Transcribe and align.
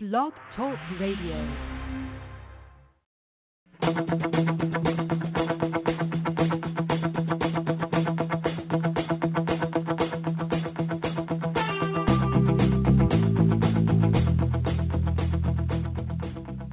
Blog 0.00 0.32
Talk 0.54 0.78
Radio. 1.00 1.34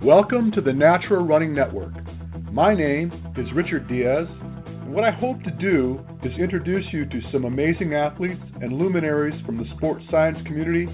Welcome 0.04 0.52
to 0.52 0.62
the 0.62 0.71
Natural 0.71 1.26
Running 1.26 1.55
Network. 1.55 1.94
My 2.52 2.76
name 2.76 3.12
is 3.36 3.48
Richard 3.55 3.88
Diaz, 3.88 4.28
and 4.30 4.94
what 4.94 5.04
I 5.04 5.10
hope 5.10 5.42
to 5.42 5.52
do 5.60 6.00
is 6.21 6.32
introduce 6.38 6.86
you 6.94 7.05
to 7.07 7.21
some 7.32 7.46
amazing 7.46 7.96
athletes 7.96 8.44
and 8.62 8.73
luminaries 8.73 9.44
from 9.48 9.57
the 9.57 9.66
sports 9.78 10.05
science 10.12 10.38
community. 10.46 10.88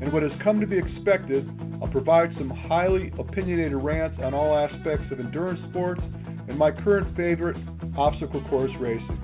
And 0.00 0.12
what 0.12 0.22
has 0.22 0.32
come 0.44 0.60
to 0.60 0.66
be 0.66 0.78
expected, 0.78 1.48
I'll 1.80 1.88
provide 1.88 2.30
some 2.38 2.50
highly 2.50 3.12
opinionated 3.18 3.76
rants 3.76 4.18
on 4.22 4.34
all 4.34 4.56
aspects 4.56 5.06
of 5.10 5.20
endurance 5.20 5.60
sports 5.70 6.00
and 6.48 6.58
my 6.58 6.70
current 6.70 7.16
favorite, 7.16 7.56
obstacle 7.96 8.42
course 8.48 8.70
racing. 8.78 9.20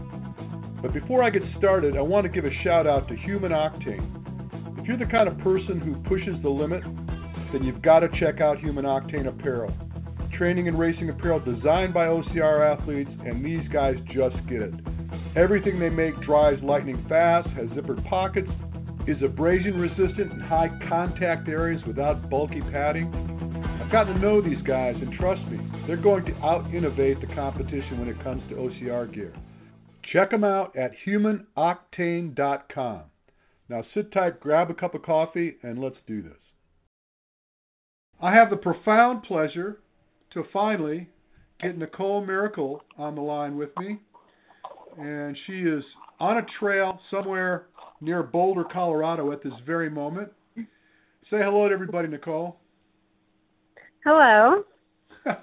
But 0.82 0.92
before 0.92 1.22
I 1.22 1.30
get 1.30 1.42
started, 1.58 1.96
I 1.96 2.00
want 2.02 2.24
to 2.24 2.28
give 2.28 2.44
a 2.44 2.54
shout 2.64 2.86
out 2.86 3.06
to 3.08 3.16
Human 3.16 3.52
Octane. 3.52 4.78
If 4.80 4.88
you're 4.88 4.98
the 4.98 5.06
kind 5.06 5.28
of 5.28 5.38
person 5.38 5.78
who 5.78 5.94
pushes 6.08 6.34
the 6.42 6.48
limit, 6.48 6.82
then 7.52 7.62
you've 7.62 7.82
got 7.82 8.00
to 8.00 8.08
check 8.18 8.40
out 8.40 8.58
Human 8.58 8.84
Octane 8.84 9.28
Apparel. 9.28 9.72
Training 10.36 10.66
and 10.66 10.78
racing 10.78 11.08
apparel 11.10 11.38
designed 11.38 11.94
by 11.94 12.06
OCR 12.06 12.76
athletes, 12.76 13.10
and 13.24 13.44
these 13.44 13.62
guys 13.72 13.94
just 14.06 14.34
get 14.48 14.62
it. 14.62 14.74
Everything 15.36 15.78
they 15.78 15.88
make 15.88 16.20
dries 16.22 16.60
lightning 16.64 17.04
fast, 17.08 17.48
has 17.50 17.68
zippered 17.68 18.04
pockets, 18.08 18.50
is 19.06 19.22
abrasion 19.22 19.78
resistant 19.78 20.32
in 20.32 20.40
high 20.40 20.70
contact 20.88 21.48
areas 21.48 21.82
without 21.86 22.30
bulky 22.30 22.60
padding. 22.72 23.12
I've 23.82 23.90
gotten 23.90 24.14
to 24.14 24.20
know 24.20 24.40
these 24.40 24.62
guys, 24.64 24.94
and 25.00 25.12
trust 25.14 25.42
me, 25.50 25.58
they're 25.86 25.96
going 25.96 26.24
to 26.26 26.34
out 26.36 26.72
innovate 26.72 27.20
the 27.20 27.26
competition 27.34 27.98
when 27.98 28.08
it 28.08 28.22
comes 28.22 28.42
to 28.48 28.54
OCR 28.54 29.12
gear. 29.12 29.34
Check 30.12 30.30
them 30.30 30.44
out 30.44 30.76
at 30.76 30.92
humanoctane.com. 31.06 33.02
Now 33.68 33.82
sit 33.94 34.12
tight, 34.12 34.40
grab 34.40 34.70
a 34.70 34.74
cup 34.74 34.94
of 34.94 35.02
coffee, 35.02 35.56
and 35.62 35.80
let's 35.80 35.96
do 36.06 36.22
this. 36.22 36.32
I 38.20 38.32
have 38.34 38.50
the 38.50 38.56
profound 38.56 39.24
pleasure 39.24 39.80
to 40.34 40.44
finally 40.52 41.08
get 41.60 41.76
Nicole 41.76 42.24
Mericle 42.24 42.80
on 42.96 43.14
the 43.14 43.20
line 43.20 43.56
with 43.56 43.70
me. 43.78 43.98
And 44.98 45.36
she 45.46 45.62
is 45.62 45.82
on 46.20 46.38
a 46.38 46.46
trail 46.60 47.00
somewhere 47.10 47.66
near 48.02 48.22
Boulder, 48.22 48.64
Colorado 48.64 49.32
at 49.32 49.42
this 49.42 49.52
very 49.64 49.88
moment. 49.88 50.30
Say 50.56 51.38
hello 51.38 51.68
to 51.68 51.72
everybody, 51.72 52.08
Nicole. 52.08 52.56
Hello. 54.04 54.64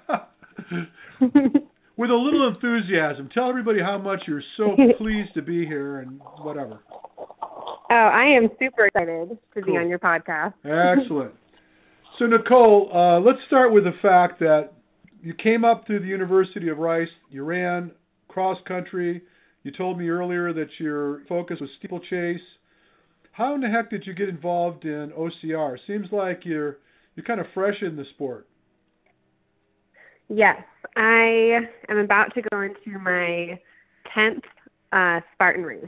With 1.96 2.10
a 2.10 2.14
little 2.14 2.48
enthusiasm, 2.48 3.28
tell 3.34 3.48
everybody 3.48 3.80
how 3.80 3.98
much 3.98 4.20
you're 4.28 4.42
so 4.56 4.76
pleased 4.98 5.34
to 5.34 5.42
be 5.42 5.66
here 5.66 5.98
and 6.00 6.20
whatever. 6.42 6.80
Oh, 7.90 7.94
I 7.94 8.24
am 8.24 8.48
super 8.58 8.86
excited 8.86 9.36
to 9.54 9.62
be 9.62 9.72
on 9.72 9.88
your 9.88 9.98
podcast. 9.98 10.54
Excellent. 10.64 11.32
So, 12.18 12.26
Nicole, 12.26 12.90
uh, 12.94 13.18
let's 13.20 13.40
start 13.46 13.72
with 13.72 13.84
the 13.84 13.94
fact 14.00 14.38
that 14.40 14.72
you 15.22 15.34
came 15.34 15.64
up 15.64 15.86
through 15.86 16.00
the 16.00 16.06
University 16.06 16.68
of 16.68 16.78
Rice. 16.78 17.08
You 17.30 17.44
ran 17.44 17.90
cross 18.28 18.58
country. 18.66 19.22
You 19.62 19.70
told 19.72 19.98
me 19.98 20.08
earlier 20.08 20.52
that 20.52 20.68
your 20.78 21.22
focus 21.28 21.58
was 21.60 21.68
steeplechase. 21.78 22.40
How 23.32 23.54
in 23.54 23.60
the 23.60 23.68
heck 23.68 23.90
did 23.90 24.06
you 24.06 24.14
get 24.14 24.28
involved 24.28 24.84
in 24.84 25.12
OCR? 25.16 25.76
Seems 25.86 26.06
like 26.12 26.40
you're 26.44 26.78
you're 27.14 27.24
kind 27.24 27.40
of 27.40 27.46
fresh 27.52 27.76
in 27.82 27.96
the 27.96 28.04
sport. 28.14 28.46
Yes, 30.28 30.62
I 30.96 31.58
am 31.88 31.98
about 31.98 32.32
to 32.34 32.42
go 32.50 32.60
into 32.60 32.98
my 32.98 33.58
10th 34.16 34.42
uh, 34.92 35.20
Spartan 35.34 35.64
race. 35.64 35.84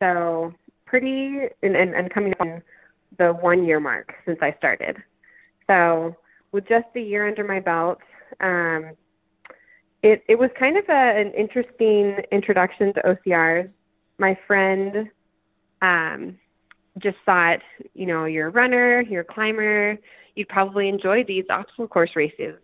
So, 0.00 0.52
pretty, 0.84 1.46
and, 1.62 1.76
and, 1.76 1.94
and 1.94 2.12
coming 2.12 2.32
up 2.32 2.40
on 2.40 2.62
the 3.18 3.32
one 3.32 3.64
year 3.64 3.78
mark 3.78 4.12
since 4.26 4.38
I 4.42 4.54
started. 4.58 4.96
So, 5.68 6.16
with 6.50 6.66
just 6.68 6.86
a 6.96 7.00
year 7.00 7.28
under 7.28 7.44
my 7.44 7.60
belt, 7.60 7.98
um, 8.40 8.96
it, 10.02 10.24
it 10.28 10.38
was 10.38 10.50
kind 10.58 10.76
of 10.76 10.84
a, 10.88 11.20
an 11.20 11.32
interesting 11.32 12.16
introduction 12.32 12.92
to 12.94 13.02
OCRs. 13.02 13.70
My 14.18 14.36
friend 14.46 15.08
um, 15.80 16.38
just 16.98 17.16
thought, 17.24 17.60
you 17.94 18.06
know, 18.06 18.24
you're 18.24 18.48
a 18.48 18.50
runner, 18.50 19.02
you're 19.02 19.22
a 19.22 19.24
climber, 19.24 19.96
you'd 20.34 20.48
probably 20.48 20.88
enjoy 20.88 21.24
these 21.24 21.44
obstacle 21.50 21.86
course 21.86 22.10
races. 22.16 22.56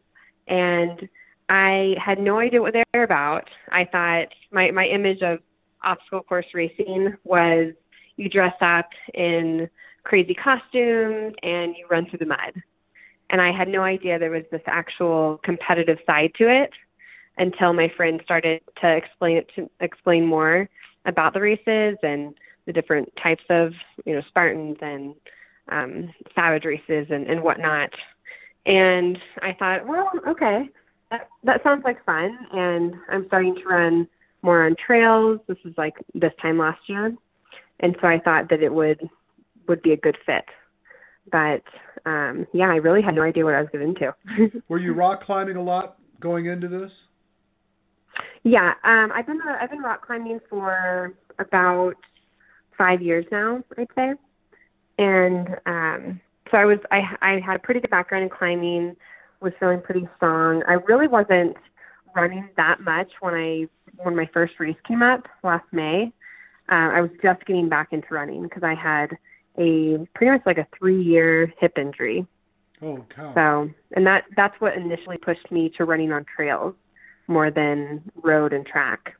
And 0.48 1.08
I 1.48 1.94
had 2.04 2.18
no 2.18 2.38
idea 2.38 2.60
what 2.60 2.74
they're 2.74 3.04
about. 3.04 3.48
I 3.70 3.84
thought 3.84 4.28
my, 4.50 4.70
my 4.70 4.86
image 4.86 5.22
of 5.22 5.38
obstacle 5.84 6.22
course 6.22 6.46
racing 6.54 7.14
was 7.24 7.72
you 8.16 8.28
dress 8.28 8.54
up 8.60 8.88
in 9.14 9.68
crazy 10.02 10.34
costumes 10.34 11.34
and 11.42 11.76
you 11.76 11.86
run 11.88 12.06
through 12.08 12.18
the 12.18 12.26
mud. 12.26 12.52
And 13.30 13.40
I 13.40 13.52
had 13.52 13.68
no 13.68 13.82
idea 13.82 14.18
there 14.18 14.30
was 14.30 14.44
this 14.50 14.62
actual 14.66 15.38
competitive 15.44 15.98
side 16.06 16.32
to 16.38 16.48
it 16.48 16.70
until 17.38 17.72
my 17.72 17.90
friend 17.96 18.20
started 18.24 18.60
to 18.80 18.96
explain 18.96 19.36
it 19.36 19.50
to 19.56 19.70
explain 19.80 20.26
more 20.26 20.68
about 21.06 21.32
the 21.34 21.40
races 21.40 21.96
and 22.02 22.34
the 22.66 22.72
different 22.72 23.10
types 23.22 23.44
of 23.48 23.72
you 24.04 24.14
know 24.14 24.22
Spartans 24.28 24.76
and 24.80 25.14
um, 25.70 26.12
savage 26.34 26.64
races 26.64 27.06
and, 27.10 27.26
and 27.26 27.42
whatnot. 27.42 27.90
And 28.66 29.18
I 29.42 29.52
thought, 29.58 29.86
well, 29.86 30.10
okay, 30.28 30.68
that 31.10 31.28
that 31.44 31.62
sounds 31.62 31.84
like 31.84 32.04
fun. 32.04 32.36
And 32.52 32.94
I'm 33.08 33.26
starting 33.28 33.54
to 33.56 33.64
run 33.64 34.08
more 34.42 34.66
on 34.66 34.76
trails. 34.84 35.40
This 35.46 35.58
is 35.64 35.74
like 35.76 35.94
this 36.14 36.32
time 36.40 36.58
last 36.58 36.80
year, 36.86 37.14
and 37.80 37.96
so 38.00 38.06
I 38.06 38.18
thought 38.18 38.50
that 38.50 38.62
it 38.62 38.72
would 38.72 39.08
would 39.68 39.82
be 39.82 39.92
a 39.92 39.96
good 39.96 40.16
fit. 40.26 40.44
But 41.30 41.62
um, 42.06 42.46
yeah, 42.52 42.70
I 42.70 42.76
really 42.76 43.02
had 43.02 43.14
no 43.14 43.22
idea 43.22 43.44
what 43.44 43.54
I 43.54 43.60
was 43.60 43.70
getting 43.70 43.88
into. 43.88 44.62
Were 44.68 44.78
you 44.78 44.92
rock 44.92 45.24
climbing 45.24 45.56
a 45.56 45.62
lot 45.62 45.98
going 46.20 46.46
into 46.46 46.68
this? 46.68 46.90
Yeah, 48.44 48.72
um, 48.84 49.12
I've 49.14 49.26
been 49.26 49.40
I've 49.42 49.70
been 49.70 49.80
rock 49.82 50.06
climbing 50.06 50.40
for 50.48 51.12
about 51.38 51.94
five 52.76 53.02
years 53.02 53.26
now, 53.30 53.62
I'd 53.76 53.88
say, 53.94 54.12
and 54.98 55.48
um, 55.66 56.20
so 56.50 56.56
I 56.56 56.64
was 56.64 56.78
I 56.90 57.00
I 57.20 57.40
had 57.44 57.56
a 57.56 57.58
pretty 57.58 57.80
good 57.80 57.90
background 57.90 58.24
in 58.24 58.30
climbing, 58.30 58.96
was 59.40 59.52
feeling 59.60 59.80
pretty 59.80 60.08
strong. 60.16 60.62
I 60.68 60.74
really 60.74 61.08
wasn't 61.08 61.56
running 62.14 62.48
that 62.56 62.80
much 62.80 63.10
when 63.20 63.34
I 63.34 63.66
when 64.02 64.16
my 64.16 64.28
first 64.32 64.54
race 64.58 64.76
came 64.86 65.02
up 65.02 65.24
last 65.42 65.64
May. 65.72 66.12
Uh, 66.70 66.92
I 66.92 67.00
was 67.00 67.10
just 67.22 67.44
getting 67.46 67.68
back 67.68 67.88
into 67.92 68.08
running 68.10 68.42
because 68.42 68.62
I 68.62 68.74
had 68.74 69.16
a 69.58 70.06
pretty 70.14 70.32
much 70.32 70.42
like 70.46 70.58
a 70.58 70.66
three 70.78 71.02
year 71.02 71.52
hip 71.60 71.76
injury. 71.76 72.26
Oh 72.82 73.04
cow! 73.14 73.32
So, 73.34 73.74
and 73.96 74.06
that 74.06 74.24
that's 74.36 74.54
what 74.60 74.76
initially 74.76 75.18
pushed 75.18 75.50
me 75.50 75.70
to 75.76 75.84
running 75.84 76.12
on 76.12 76.24
trails 76.24 76.74
more 77.28 77.50
than 77.50 78.02
road 78.22 78.52
and 78.52 78.66
track. 78.66 79.14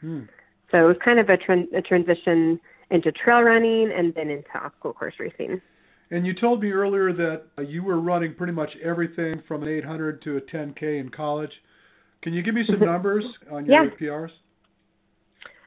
Hmm. 0.00 0.22
So 0.70 0.78
it 0.78 0.86
was 0.86 0.96
kind 1.04 1.18
of 1.18 1.28
a, 1.30 1.36
tran- 1.36 1.74
a 1.76 1.82
transition 1.82 2.60
into 2.90 3.10
trail 3.12 3.40
running 3.40 3.90
and 3.96 4.14
then 4.14 4.30
into 4.30 4.48
obstacle 4.54 4.92
course 4.92 5.14
racing. 5.18 5.60
And 6.10 6.26
you 6.26 6.34
told 6.34 6.62
me 6.62 6.70
earlier 6.70 7.12
that 7.12 7.42
uh, 7.58 7.62
you 7.62 7.82
were 7.82 8.00
running 8.00 8.34
pretty 8.34 8.52
much 8.52 8.70
everything 8.82 9.42
from 9.46 9.62
an 9.62 9.68
800 9.68 10.22
to 10.22 10.36
a 10.36 10.40
10K 10.40 11.00
in 11.00 11.10
college. 11.10 11.50
Can 12.22 12.32
you 12.32 12.42
give 12.42 12.54
me 12.54 12.64
some 12.66 12.80
numbers 12.86 13.24
on 13.50 13.66
your 13.66 13.84
Yeah. 13.84 13.90
PRs? 14.00 14.30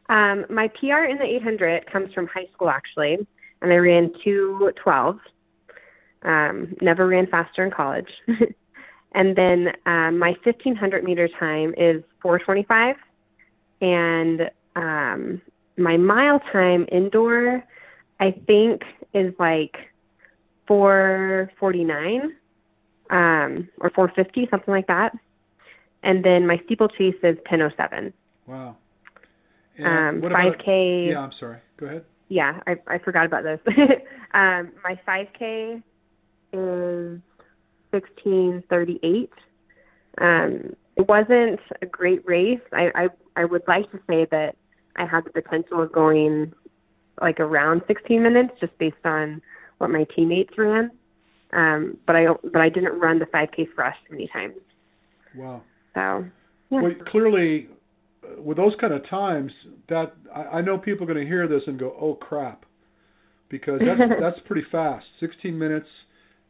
Um, 0.09 0.45
my 0.49 0.67
PR 0.67 1.05
in 1.09 1.17
the 1.17 1.25
800 1.25 1.89
comes 1.91 2.13
from 2.13 2.27
high 2.27 2.47
school 2.53 2.69
actually, 2.69 3.17
and 3.61 3.71
I 3.71 3.75
ran 3.75 4.11
212. 4.23 5.19
Um, 6.23 6.75
never 6.81 7.07
ran 7.07 7.27
faster 7.27 7.63
in 7.63 7.71
college. 7.71 8.09
and 9.13 9.35
then 9.35 9.73
um, 9.85 10.17
my 10.19 10.35
1500 10.43 11.03
meter 11.03 11.27
time 11.39 11.73
is 11.77 12.03
425, 12.21 12.95
and 13.81 14.49
um, 14.75 15.41
my 15.77 15.97
mile 15.97 16.39
time 16.51 16.85
indoor, 16.91 17.63
I 18.19 18.31
think, 18.47 18.83
is 19.13 19.33
like 19.39 19.75
449 20.67 22.35
um, 23.09 23.69
or 23.79 23.89
450, 23.89 24.47
something 24.49 24.73
like 24.73 24.87
that. 24.87 25.13
And 26.03 26.23
then 26.23 26.47
my 26.47 26.59
steeplechase 26.65 27.15
is 27.23 27.35
1007. 27.49 28.13
Wow. 28.47 28.77
Um, 29.83 30.21
what 30.21 30.31
5K. 30.31 31.09
Yeah, 31.09 31.19
I'm 31.19 31.31
sorry. 31.39 31.57
Go 31.77 31.87
ahead. 31.87 32.05
Yeah, 32.29 32.59
I, 32.65 32.75
I 32.87 32.97
forgot 32.99 33.25
about 33.25 33.43
this. 33.43 33.59
um, 34.33 34.71
my 34.83 34.99
5K 35.07 35.83
is 36.53 37.19
1638. 37.91 39.29
Um, 40.19 40.75
it 40.97 41.07
wasn't 41.07 41.59
a 41.81 41.85
great 41.85 42.25
race. 42.25 42.59
I, 42.73 42.89
I 42.95 43.07
I 43.35 43.45
would 43.45 43.63
like 43.67 43.89
to 43.91 43.99
say 44.09 44.27
that 44.31 44.55
I 44.97 45.05
had 45.05 45.23
the 45.25 45.41
potential 45.41 45.81
of 45.81 45.91
going 45.91 46.53
like 47.21 47.39
around 47.39 47.81
16 47.87 48.21
minutes 48.21 48.51
just 48.59 48.77
based 48.77 48.95
on 49.05 49.41
what 49.77 49.89
my 49.89 50.05
teammates 50.15 50.57
ran. 50.57 50.91
Um, 51.53 51.97
but 52.07 52.15
I 52.15 52.27
but 52.43 52.61
I 52.61 52.69
didn't 52.69 52.99
run 52.99 53.19
the 53.19 53.25
5K 53.25 53.67
fresh 53.75 53.95
many 54.09 54.27
times. 54.31 54.55
Wow. 55.35 55.61
So 55.93 56.25
yeah. 56.69 56.81
Well, 56.81 56.91
clearly, 57.09 57.67
uh, 58.23 58.41
with 58.41 58.57
those 58.57 58.73
kind 58.79 58.93
of 58.93 59.07
times, 59.09 59.51
that 59.89 60.13
I, 60.33 60.41
I 60.41 60.61
know 60.61 60.77
people 60.77 61.03
are 61.03 61.13
going 61.13 61.25
to 61.25 61.29
hear 61.29 61.47
this 61.47 61.63
and 61.67 61.77
go, 61.77 61.95
"Oh 61.99 62.15
crap," 62.15 62.65
because 63.49 63.81
that's 63.85 64.11
that's 64.21 64.39
pretty 64.45 64.65
fast. 64.71 65.05
16 65.19 65.57
minutes 65.57 65.87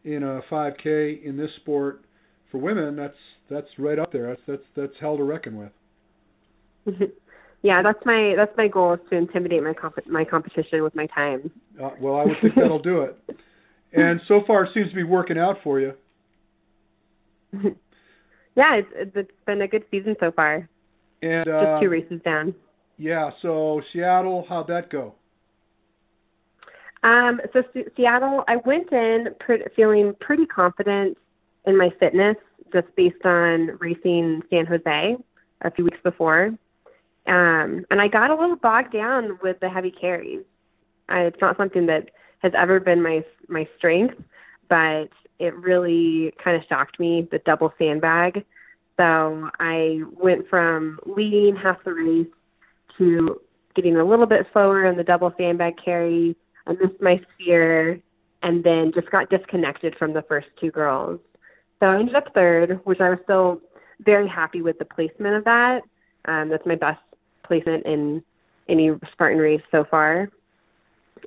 in 0.04 0.24
a 0.24 0.42
5K 0.50 1.24
in 1.24 1.38
this 1.38 1.52
sport 1.58 2.04
for 2.52 2.58
women, 2.58 2.96
that's 2.96 3.16
that's 3.50 3.68
right 3.78 4.00
up 4.00 4.12
there. 4.12 4.28
That's 4.28 4.42
that's 4.48 4.64
that's 4.76 4.94
hell 5.00 5.18
to 5.18 5.24
reckon 5.24 5.58
with. 5.58 7.10
yeah, 7.62 7.82
that's 7.82 8.04
my 8.06 8.34
that's 8.36 8.56
my 8.58 8.68
goal 8.68 8.94
is 8.94 9.00
to 9.10 9.16
intimidate 9.16 9.64
my 9.64 9.74
comp- 9.74 10.08
my 10.08 10.26
competition 10.26 10.84
with 10.84 10.96
my 10.96 11.08
time. 11.08 11.52
Uh, 11.82 11.92
well, 12.00 12.16
I 12.16 12.26
would 12.26 12.36
think 12.42 12.56
that'll 12.56 12.82
do 12.82 13.02
it. 13.02 13.18
And 13.94 14.22
so 14.30 14.40
far, 14.48 14.64
it 14.64 14.70
seems 14.74 14.88
to 14.92 14.96
be 14.96 15.04
working 15.04 15.38
out 15.38 15.58
for 15.66 15.82
you. 15.82 15.92
yeah, 18.56 18.76
it's 18.76 18.88
it's 19.18 19.32
been 19.46 19.62
a 19.62 19.68
good 19.68 19.84
season 19.92 20.16
so 20.18 20.32
far. 20.32 20.70
And 21.22 21.46
uh, 21.50 21.62
just 21.62 21.82
two 21.82 21.90
races 21.90 22.22
down. 22.24 22.56
Yeah. 22.98 23.32
So 23.42 23.82
Seattle, 23.92 24.46
how'd 24.48 24.68
that 24.68 24.90
go? 24.90 25.16
Um, 27.04 27.42
so 27.54 27.64
C- 27.74 27.86
Seattle, 27.96 28.44
I 28.48 28.58
went 28.58 28.92
in 28.92 29.30
pre- 29.40 29.66
feeling 29.76 30.14
pretty 30.20 30.46
confident 30.46 31.18
in 31.66 31.78
my 31.78 31.90
fitness, 32.00 32.38
just 32.74 32.88
based 32.96 33.26
on 33.26 33.78
racing 33.80 34.42
San 34.50 34.66
Jose 34.66 35.18
a 35.62 35.72
few 35.72 35.86
weeks 35.86 36.00
before. 36.04 36.48
Um, 37.28 37.86
and 37.90 38.02
I 38.02 38.08
got 38.08 38.32
a 38.32 38.36
little 38.36 38.56
bogged 38.56 38.94
down 38.94 39.40
with 39.44 39.60
the 39.60 39.70
heavy 39.70 39.92
carries. 39.92 40.44
I, 41.10 41.22
it's 41.22 41.42
not 41.42 41.58
something 41.58 41.86
that 41.88 42.10
has 42.40 42.54
ever 42.58 42.80
been 42.80 43.02
my 43.02 43.24
my 43.48 43.68
strength, 43.78 44.16
but 44.70 45.10
it 45.40 45.56
really 45.56 46.34
kind 46.44 46.56
of 46.56 46.64
shocked 46.68 47.00
me 47.00 47.28
the 47.32 47.40
double 47.40 47.74
sandbag. 47.78 48.46
So 48.98 49.50
I 49.60 50.02
went 50.12 50.48
from 50.50 51.00
leading 51.06 51.56
half 51.56 51.84
the 51.84 51.94
race 51.94 52.28
to 52.98 53.40
getting 53.76 53.98
a 53.98 54.06
little 54.06 54.26
bit 54.26 54.48
slower 54.54 54.86
in 54.86 54.98
the 54.98 55.04
double 55.04 55.34
sandbag 55.38 55.76
carry. 55.84 56.36
I 56.68 56.74
missed 56.74 57.02
my 57.02 57.20
spear 57.34 58.00
and 58.44 58.64
then 58.64 58.92
just 58.94 59.10
got 59.12 59.30
disconnected 59.30 59.96
from 59.98 60.14
the 60.14 60.22
first 60.24 60.48
two 60.60 60.72
girls. 60.72 61.20
So 61.80 61.88
I 61.88 62.00
ended 62.00 62.16
up 62.16 62.34
third, 62.34 62.80
which 62.84 63.00
I 63.00 63.10
was 63.10 63.20
still 63.24 63.62
very 64.02 64.28
happy 64.28 64.62
with 64.62 64.78
the 64.80 64.86
placement 64.86 65.36
of 65.36 65.44
that. 65.46 65.82
Um, 66.26 66.50
that's 66.50 66.66
my 66.66 66.76
best 66.76 67.02
placement 67.44 67.86
in 67.86 68.24
any 68.70 68.92
Spartan 69.12 69.40
race 69.40 69.62
so 69.72 69.86
far. 69.90 70.30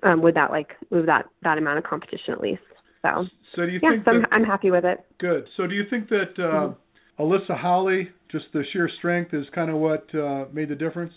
Um, 0.03 0.23
with 0.23 0.35
that 0.35 0.51
like 0.51 0.73
with 0.91 1.07
that 1.07 1.27
that 1.43 1.57
amount 1.57 1.79
of 1.79 1.85
competition 1.85 2.33
at 2.33 2.41
least. 2.41 2.63
So, 3.03 3.27
so 3.55 3.67
do 3.67 3.71
you 3.71 3.81
yeah, 3.83 3.91
think 3.91 4.05
so 4.05 4.13
that, 4.13 4.29
I'm, 4.33 4.43
I'm 4.43 4.45
happy 4.45 4.71
with 4.71 4.85
it. 4.85 5.05
Good. 5.19 5.47
So 5.57 5.67
do 5.67 5.75
you 5.75 5.85
think 5.89 6.09
that 6.09 6.33
uh, 6.37 6.73
mm-hmm. 6.73 7.23
Alyssa 7.23 7.57
Hawley, 7.57 8.09
just 8.31 8.47
the 8.53 8.65
sheer 8.73 8.91
strength, 8.99 9.35
is 9.35 9.47
kind 9.55 9.71
of 9.71 9.77
what 9.77 10.13
uh, 10.15 10.47
made 10.53 10.69
the 10.69 10.75
difference? 10.75 11.13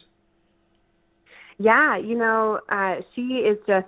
Yeah, 1.58 1.98
you 1.98 2.16
know, 2.16 2.60
uh, 2.70 2.98
she 3.16 3.22
is 3.22 3.58
just 3.66 3.88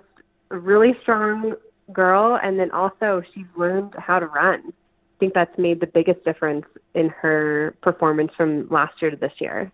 a 0.50 0.58
really 0.58 0.92
strong 1.02 1.54
girl, 1.92 2.38
and 2.42 2.58
then 2.58 2.70
also 2.70 3.22
she's 3.34 3.46
learned 3.56 3.94
how 3.98 4.18
to 4.18 4.26
run. 4.26 4.62
I 4.66 5.16
think 5.18 5.34
that's 5.34 5.56
made 5.58 5.80
the 5.80 5.86
biggest 5.86 6.24
difference 6.24 6.64
in 6.94 7.08
her 7.08 7.74
performance 7.82 8.32
from 8.36 8.68
last 8.70 8.94
year 9.02 9.10
to 9.10 9.16
this 9.16 9.32
year, 9.38 9.70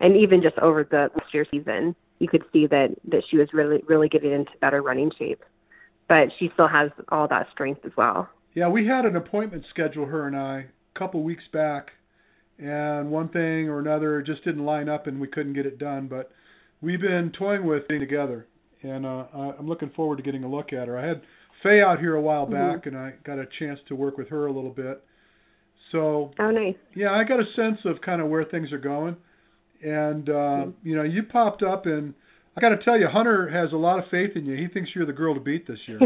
and 0.00 0.16
even 0.16 0.42
just 0.42 0.58
over 0.58 0.84
the 0.84 1.10
last 1.16 1.32
year 1.32 1.46
season. 1.50 1.94
You 2.20 2.26
could 2.26 2.42
see 2.52 2.66
that 2.66 2.96
that 3.08 3.22
she 3.30 3.36
was 3.36 3.48
really 3.52 3.80
really 3.86 4.08
getting 4.08 4.32
into 4.32 4.50
better 4.60 4.82
running 4.82 5.12
shape, 5.16 5.44
but 6.08 6.28
she 6.38 6.50
still 6.54 6.66
has 6.66 6.90
all 7.10 7.28
that 7.28 7.46
strength 7.52 7.84
as 7.84 7.92
well. 7.96 8.28
Yeah, 8.54 8.68
we 8.68 8.86
had 8.88 9.04
an 9.04 9.14
appointment 9.14 9.64
scheduled 9.70 10.08
her 10.08 10.26
and 10.26 10.36
I 10.36 10.66
a 10.96 10.98
couple 10.98 11.22
weeks 11.22 11.44
back, 11.52 11.92
and 12.58 13.10
one 13.10 13.28
thing 13.28 13.68
or 13.68 13.78
another 13.78 14.20
just 14.20 14.42
didn't 14.42 14.64
line 14.64 14.88
up, 14.88 15.06
and 15.06 15.20
we 15.20 15.28
couldn't 15.28 15.52
get 15.52 15.64
it 15.64 15.78
done. 15.78 16.08
But 16.08 16.32
we've 16.80 17.00
been 17.00 17.30
toying 17.30 17.64
with 17.64 17.86
getting 17.86 18.00
together, 18.00 18.48
and 18.82 19.06
uh, 19.06 19.24
I'm 19.34 19.68
looking 19.68 19.90
forward 19.90 20.16
to 20.16 20.22
getting 20.22 20.44
a 20.44 20.48
look 20.48 20.72
at 20.72 20.88
her. 20.88 20.98
I 20.98 21.06
had 21.06 21.22
Faye 21.62 21.82
out 21.82 21.98
here 21.98 22.14
a 22.14 22.20
while 22.20 22.44
mm-hmm. 22.44 22.54
back, 22.54 22.84
mm-hmm. 22.84 22.96
and 22.96 22.98
I 22.98 23.14
got 23.24 23.38
a 23.38 23.46
chance 23.58 23.80
to 23.88 23.94
work 23.94 24.16
with 24.16 24.28
her 24.28 24.46
a 24.46 24.52
little 24.52 24.70
bit. 24.70 25.02
So, 25.92 26.32
oh, 26.38 26.50
nice. 26.50 26.76
Yeah, 26.94 27.12
I 27.12 27.24
got 27.24 27.40
a 27.40 27.46
sense 27.56 27.78
of 27.84 28.00
kind 28.02 28.20
of 28.20 28.28
where 28.28 28.44
things 28.44 28.72
are 28.72 28.78
going, 28.78 29.16
and 29.82 30.28
uh, 30.28 30.32
mm-hmm. 30.32 30.88
you 30.88 30.96
know, 30.96 31.02
you 31.02 31.22
popped 31.22 31.62
up, 31.62 31.86
and 31.86 32.14
I 32.56 32.60
got 32.60 32.70
to 32.70 32.84
tell 32.84 32.98
you, 32.98 33.08
Hunter 33.08 33.48
has 33.48 33.72
a 33.72 33.76
lot 33.76 33.98
of 33.98 34.04
faith 34.10 34.30
in 34.36 34.44
you. 34.44 34.56
He 34.56 34.68
thinks 34.68 34.90
you're 34.94 35.06
the 35.06 35.12
girl 35.12 35.34
to 35.34 35.40
beat 35.40 35.66
this 35.66 35.78
year. 35.86 35.98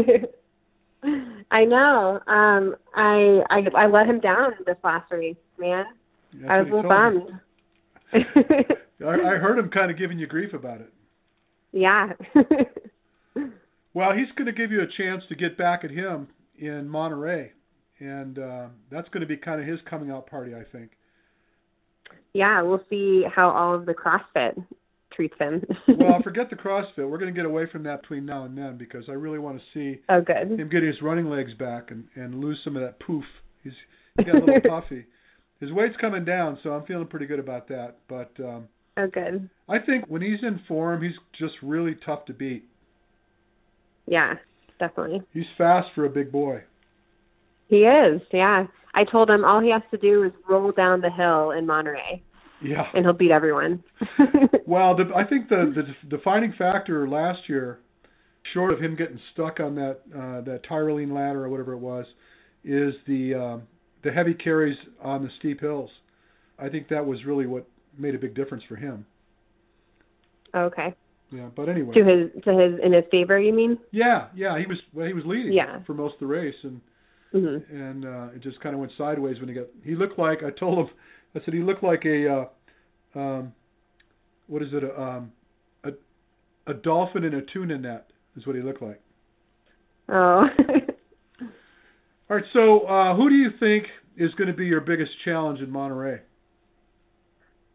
I 1.51 1.65
know. 1.65 2.19
Um, 2.27 2.75
I, 2.95 3.41
I 3.49 3.67
I 3.75 3.87
let 3.87 4.07
him 4.07 4.19
down 4.21 4.53
this 4.65 4.77
last 4.83 5.11
race, 5.11 5.35
man. 5.59 5.85
That's 6.33 6.49
I 6.49 6.61
was 6.61 6.67
a 6.71 6.75
little 6.75 6.89
bummed. 6.89 7.29
I, 8.13 9.05
I 9.05 9.37
heard 9.37 9.59
him 9.59 9.69
kind 9.69 9.91
of 9.91 9.97
giving 9.97 10.17
you 10.17 10.27
grief 10.27 10.53
about 10.53 10.79
it. 10.79 10.91
Yeah. 11.73 12.13
well, 13.93 14.13
he's 14.13 14.31
going 14.37 14.45
to 14.45 14.53
give 14.53 14.71
you 14.71 14.81
a 14.81 14.87
chance 14.97 15.23
to 15.29 15.35
get 15.35 15.57
back 15.57 15.83
at 15.83 15.91
him 15.91 16.27
in 16.57 16.87
Monterey, 16.87 17.51
and 17.99 18.39
uh, 18.39 18.67
that's 18.91 19.09
going 19.09 19.21
to 19.21 19.27
be 19.27 19.35
kind 19.35 19.59
of 19.59 19.67
his 19.67 19.79
coming 19.89 20.11
out 20.11 20.27
party, 20.27 20.53
I 20.55 20.63
think. 20.71 20.91
Yeah, 22.33 22.61
we'll 22.61 22.83
see 22.89 23.23
how 23.33 23.49
all 23.49 23.75
of 23.75 23.85
the 23.85 23.93
CrossFit 23.93 24.63
treats 25.15 25.35
him. 25.39 25.63
well, 25.99 26.19
forget 26.23 26.49
the 26.49 26.55
CrossFit. 26.55 27.09
We're 27.09 27.17
going 27.17 27.33
to 27.33 27.37
get 27.37 27.45
away 27.45 27.65
from 27.71 27.83
that 27.83 28.01
between 28.01 28.25
now 28.25 28.45
and 28.45 28.57
then 28.57 28.77
because 28.77 29.05
I 29.09 29.13
really 29.13 29.39
want 29.39 29.59
to 29.59 29.63
see 29.73 30.01
oh, 30.09 30.21
good. 30.21 30.59
him 30.59 30.69
get 30.69 30.83
his 30.83 31.01
running 31.01 31.29
legs 31.29 31.53
back 31.55 31.91
and 31.91 32.05
and 32.15 32.39
lose 32.39 32.59
some 32.63 32.75
of 32.75 32.81
that 32.81 32.99
poof. 32.99 33.25
He's 33.63 33.73
he 34.17 34.23
got 34.23 34.35
a 34.35 34.39
little 34.39 34.61
puffy. 34.69 35.05
His 35.59 35.71
weight's 35.71 35.95
coming 35.97 36.25
down, 36.25 36.59
so 36.63 36.71
I'm 36.71 36.85
feeling 36.85 37.07
pretty 37.07 37.25
good 37.25 37.39
about 37.39 37.67
that. 37.69 37.97
But 38.07 38.31
um, 38.43 38.67
oh, 38.97 39.07
good. 39.07 39.49
I 39.69 39.79
think 39.79 40.05
when 40.07 40.21
he's 40.21 40.41
in 40.41 40.59
form, 40.67 41.03
he's 41.03 41.17
just 41.37 41.55
really 41.61 41.95
tough 42.05 42.25
to 42.25 42.33
beat. 42.33 42.65
Yeah, 44.05 44.35
definitely. 44.79 45.21
He's 45.33 45.45
fast 45.57 45.89
for 45.95 46.05
a 46.05 46.09
big 46.09 46.31
boy. 46.31 46.63
He 47.67 47.79
is. 47.79 48.21
Yeah, 48.31 48.67
I 48.93 49.03
told 49.03 49.29
him 49.29 49.43
all 49.43 49.59
he 49.61 49.71
has 49.71 49.81
to 49.91 49.97
do 49.97 50.23
is 50.23 50.31
roll 50.47 50.71
down 50.71 51.01
the 51.01 51.09
hill 51.09 51.51
in 51.51 51.65
Monterey. 51.65 52.21
Yeah. 52.63 52.85
And 52.93 53.05
he'll 53.05 53.13
beat 53.13 53.31
everyone. 53.31 53.83
well, 54.65 54.95
the, 54.95 55.13
I 55.15 55.25
think 55.25 55.49
the 55.49 55.73
the 55.75 56.17
defining 56.17 56.53
factor 56.57 57.07
last 57.07 57.49
year, 57.49 57.79
short 58.53 58.71
of 58.71 58.79
him 58.79 58.95
getting 58.95 59.19
stuck 59.33 59.59
on 59.59 59.75
that 59.75 59.99
uh, 60.15 60.41
that 60.41 60.61
Tyrolean 60.69 61.13
ladder 61.13 61.43
or 61.43 61.49
whatever 61.49 61.73
it 61.73 61.79
was, 61.79 62.05
is 62.63 62.93
the 63.07 63.33
um, 63.33 63.63
the 64.03 64.11
heavy 64.11 64.33
carries 64.33 64.77
on 65.01 65.23
the 65.23 65.29
steep 65.39 65.59
hills. 65.59 65.89
I 66.59 66.69
think 66.69 66.87
that 66.89 67.05
was 67.05 67.25
really 67.25 67.47
what 67.47 67.67
made 67.97 68.15
a 68.15 68.19
big 68.19 68.35
difference 68.35 68.63
for 68.67 68.75
him. 68.75 69.05
Okay. 70.55 70.95
Yeah, 71.31 71.49
but 71.55 71.67
anyway. 71.67 71.93
To 71.95 72.03
his 72.03 72.43
to 72.43 72.51
his 72.51 72.79
in 72.83 72.93
his 72.93 73.03
favor, 73.09 73.39
you 73.39 73.53
mean? 73.53 73.77
Yeah, 73.91 74.27
yeah, 74.35 74.57
he 74.59 74.65
was 74.67 74.77
well, 74.93 75.07
he 75.07 75.13
was 75.13 75.23
leading 75.25 75.53
yeah. 75.53 75.79
for 75.85 75.93
most 75.93 76.13
of 76.15 76.19
the 76.19 76.27
race, 76.27 76.55
and 76.63 76.79
mm-hmm. 77.33 77.75
and 77.75 78.05
uh, 78.05 78.35
it 78.35 78.43
just 78.43 78.59
kind 78.61 78.75
of 78.75 78.79
went 78.79 78.91
sideways 78.97 79.39
when 79.39 79.49
he 79.49 79.55
got. 79.55 79.65
He 79.83 79.95
looked 79.95 80.19
like 80.19 80.43
I 80.43 80.51
told 80.51 80.77
him, 80.77 80.87
I 81.35 81.39
said 81.43 81.53
he 81.55 81.61
looked 81.61 81.83
like 81.83 82.05
a, 82.05 82.47
uh, 83.15 83.19
um, 83.19 83.53
what 84.45 84.61
is 84.61 84.69
it, 84.73 84.83
a, 84.83 85.01
um, 85.01 85.31
a 85.83 85.89
a 86.67 86.75
dolphin 86.75 87.23
in 87.23 87.33
a 87.33 87.41
tuna 87.41 87.79
net 87.79 88.11
is 88.37 88.45
what 88.45 88.55
he 88.55 88.61
looked 88.61 88.83
like. 88.83 89.01
Oh. 90.09 90.45
All 92.29 92.37
right, 92.37 92.45
so 92.53 92.81
uh, 92.81 93.15
who 93.15 93.29
do 93.29 93.35
you 93.35 93.49
think 93.59 93.85
is 94.17 94.33
going 94.35 94.47
to 94.47 94.53
be 94.53 94.65
your 94.65 94.81
biggest 94.81 95.11
challenge 95.25 95.59
in 95.59 95.69
Monterey? 95.69 96.21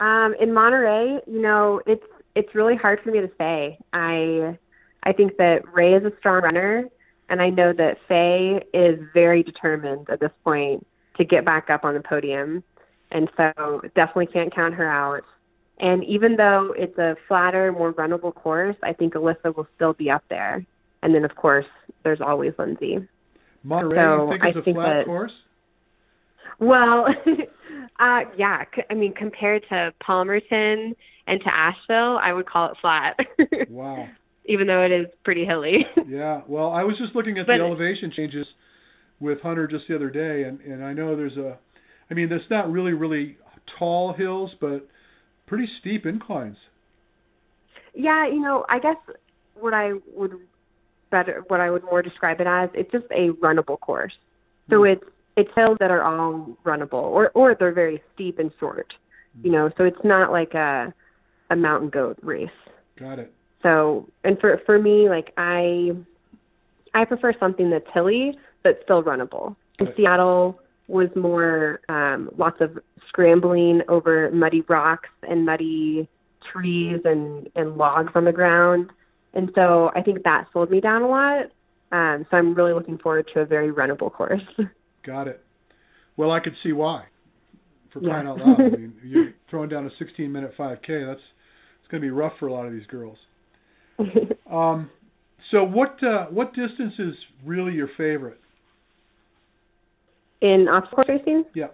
Um, 0.01 0.35
in 0.41 0.53
Monterey, 0.55 1.21
you 1.27 1.41
know, 1.41 1.81
it's 1.87 2.05
it's 2.35 2.55
really 2.55 2.77
hard 2.77 3.01
for 3.03 3.11
me 3.11 3.21
to 3.21 3.31
say. 3.39 3.79
I 3.93 4.59
I 5.03 5.13
think 5.13 5.37
that 5.39 5.73
Ray 5.73 5.95
is 5.95 6.05
a 6.05 6.13
strong 6.19 6.43
runner, 6.43 6.89
and 7.29 7.43
I 7.43 7.51
know 7.51 7.73
that 7.73 7.99
Faye 8.07 8.63
is 8.73 8.99
very 9.13 9.43
determined 9.43 10.09
at 10.11 10.21
this 10.21 10.33
point 10.45 10.87
to 11.17 11.25
get 11.25 11.45
back 11.45 11.69
up 11.71 11.85
on 11.85 11.95
the 11.95 12.01
podium, 12.01 12.63
and 13.11 13.29
so 13.37 13.83
definitely 13.95 14.27
can't 14.27 14.55
count 14.55 14.75
her 14.75 14.89
out. 14.89 15.25
And 15.81 16.05
even 16.05 16.37
though 16.37 16.75
it's 16.77 16.99
a 16.99 17.17
flatter, 17.29 17.73
more 17.73 17.93
runnable 17.93 18.35
course, 18.35 18.77
I 18.83 18.93
think 18.93 19.15
Alyssa 19.15 19.57
will 19.57 19.69
still 19.77 19.93
be 19.93 20.11
up 20.11 20.25
there. 20.29 20.65
And 21.03 21.15
then, 21.15 21.25
of 21.25 21.37
course, 21.37 21.67
there's 22.03 22.21
always 22.21 22.53
Lindsay. 22.59 22.99
Monterey, 23.63 23.97
so 23.97 24.25
you 24.25 24.31
think 24.31 24.45
I 24.45 24.51
is 24.51 24.57
a 24.57 24.63
think 24.63 24.77
flat 24.77 24.97
that, 24.99 25.07
course? 25.07 25.33
Well, 26.59 27.07
uh, 28.01 28.21
yeah. 28.37 28.65
I 28.91 28.95
mean, 28.95 29.15
compared 29.15 29.65
to 29.69 29.93
Palmerton 30.07 30.95
and 31.27 31.41
to 31.41 31.55
Asheville, 31.55 32.19
I 32.23 32.33
would 32.33 32.47
call 32.47 32.71
it 32.71 32.77
flat. 32.81 33.17
wow. 33.71 34.09
Even 34.47 34.67
though 34.67 34.83
it 34.83 34.93
is 34.93 35.07
pretty 35.25 35.45
hilly. 35.45 35.87
yeah. 36.09 36.41
Well, 36.47 36.71
I 36.71 36.83
was 36.83 36.97
just 36.99 37.15
looking 37.15 37.39
at 37.39 37.47
but, 37.47 37.59
the 37.59 37.65
elevation 37.65 38.13
changes 38.15 38.47
with 39.21 39.41
Hunter 39.41 39.67
just 39.67 39.85
the 39.89 39.95
other 39.95 40.11
day, 40.11 40.45
and 40.45 40.61
and 40.61 40.83
I 40.85 40.93
know 40.93 41.17
there's 41.17 41.37
a, 41.37 41.59
I 42.11 42.15
mean, 42.15 42.29
there's 42.29 42.49
not 42.51 42.71
really 42.71 42.93
really 42.93 43.37
tall 43.79 44.15
hills, 44.15 44.51
but 44.61 44.89
pretty 45.47 45.69
steep 45.81 46.07
inclines. 46.07 46.57
Yeah, 47.95 48.27
you 48.27 48.41
know, 48.41 48.65
I 48.69 48.79
guess 48.79 48.97
what 49.55 49.75
I 49.75 49.93
would 50.15 50.33
better 51.11 51.45
what 51.49 51.61
I 51.61 51.71
would 51.71 51.85
more 51.85 52.01
describe 52.01 52.41
it 52.41 52.47
as 52.47 52.71
it's 52.75 52.91
just 52.91 53.07
a 53.11 53.31
runnable 53.43 53.79
course. 53.81 54.13
So 54.71 54.85
it's 54.85 55.03
it's 55.39 55.51
hills 55.55 55.77
that 55.79 55.91
are 55.91 56.03
all 56.03 56.57
runnable, 56.67 56.95
or 56.95 57.31
or 57.35 57.55
they're 57.59 57.73
very 57.73 58.03
steep 58.15 58.39
and 58.39 58.51
short. 58.59 58.93
You 59.43 59.53
know, 59.53 59.71
so 59.79 59.85
it's 59.85 60.05
not 60.05 60.33
like 60.33 60.53
a 60.55 60.93
a 61.51 61.57
mountain 61.57 61.91
goat 61.91 62.19
race. 62.23 62.49
Got 62.99 63.21
it. 63.21 63.33
So, 63.63 64.09
and 64.25 64.39
for 64.41 64.61
for 64.67 64.81
me, 64.81 65.09
like 65.09 65.33
I 65.37 65.93
I 66.93 67.05
prefer 67.05 67.33
something 67.39 67.71
that's 67.71 67.87
hilly 67.95 68.37
but 68.65 68.81
still 68.83 69.03
runnable. 69.05 69.55
In 69.79 69.87
Seattle 69.97 70.59
was 70.89 71.09
more 71.15 71.81
um, 71.89 72.31
lots 72.37 72.61
of 72.61 72.77
scrambling 73.07 73.83
over 73.89 74.31
muddy 74.33 74.63
rocks 74.63 75.11
and 75.23 75.47
muddy 75.47 76.09
trees 76.53 77.01
and 77.05 77.49
and 77.55 77.77
logs 77.77 78.11
on 78.17 78.25
the 78.25 78.33
ground, 78.33 78.91
and 79.35 79.53
so 79.55 79.93
I 79.95 80.03
think 80.03 80.25
that 80.25 80.47
slowed 80.53 80.71
me 80.71 80.81
down 80.81 81.03
a 81.03 81.09
lot. 81.09 81.45
Um, 81.91 82.27
so 82.31 82.37
I'm 82.37 82.55
really 82.55 82.73
looking 82.73 82.99
forward 82.99 83.31
to 83.35 83.41
a 83.41 83.47
very 83.47 83.73
runnable 83.73 84.13
course. 84.13 84.43
Got 85.09 85.27
it. 85.27 85.43
Well, 86.19 86.31
I 86.31 86.39
could 86.39 86.53
see 86.63 86.73
why. 86.73 87.07
For 87.95 88.01
Yeah. 88.01 88.11
crying 88.11 88.27
out 88.27 88.37
loud, 88.39 88.61
I 88.75 88.77
mean, 88.77 88.93
you're 89.03 89.33
throwing 89.49 89.71
down 89.71 89.87
a 89.87 90.05
16-minute 90.05 90.53
5K. 90.59 91.07
That's 91.07 91.21
it's 91.81 91.89
going 91.91 92.03
to 92.03 92.07
be 92.07 92.11
rough 92.11 92.35
for 92.39 92.49
a 92.49 92.53
lot 92.53 92.67
of 92.67 92.73
these 92.73 92.87
girls. 92.87 93.17
Um, 94.51 94.91
so 95.51 95.63
what 95.63 96.03
uh, 96.03 96.27
what 96.27 96.55
distance 96.55 96.95
is 96.99 97.15
really 97.45 97.75
your 97.75 97.89
favorite? 97.99 98.41
In 100.41 100.69
obstacle 100.69 101.05
racing, 101.07 101.45
Yeah. 101.55 101.67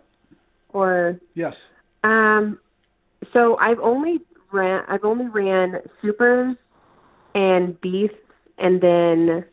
or 0.70 1.20
Yes. 1.34 1.54
Um, 2.02 2.58
so 3.32 3.56
I've 3.58 3.78
only 3.78 4.18
ran 4.52 4.82
I've 4.88 5.04
only 5.04 5.26
ran 5.26 5.74
supers 6.02 6.56
and 7.36 7.80
beasts, 7.80 8.16
and 8.58 8.80
then 8.80 9.44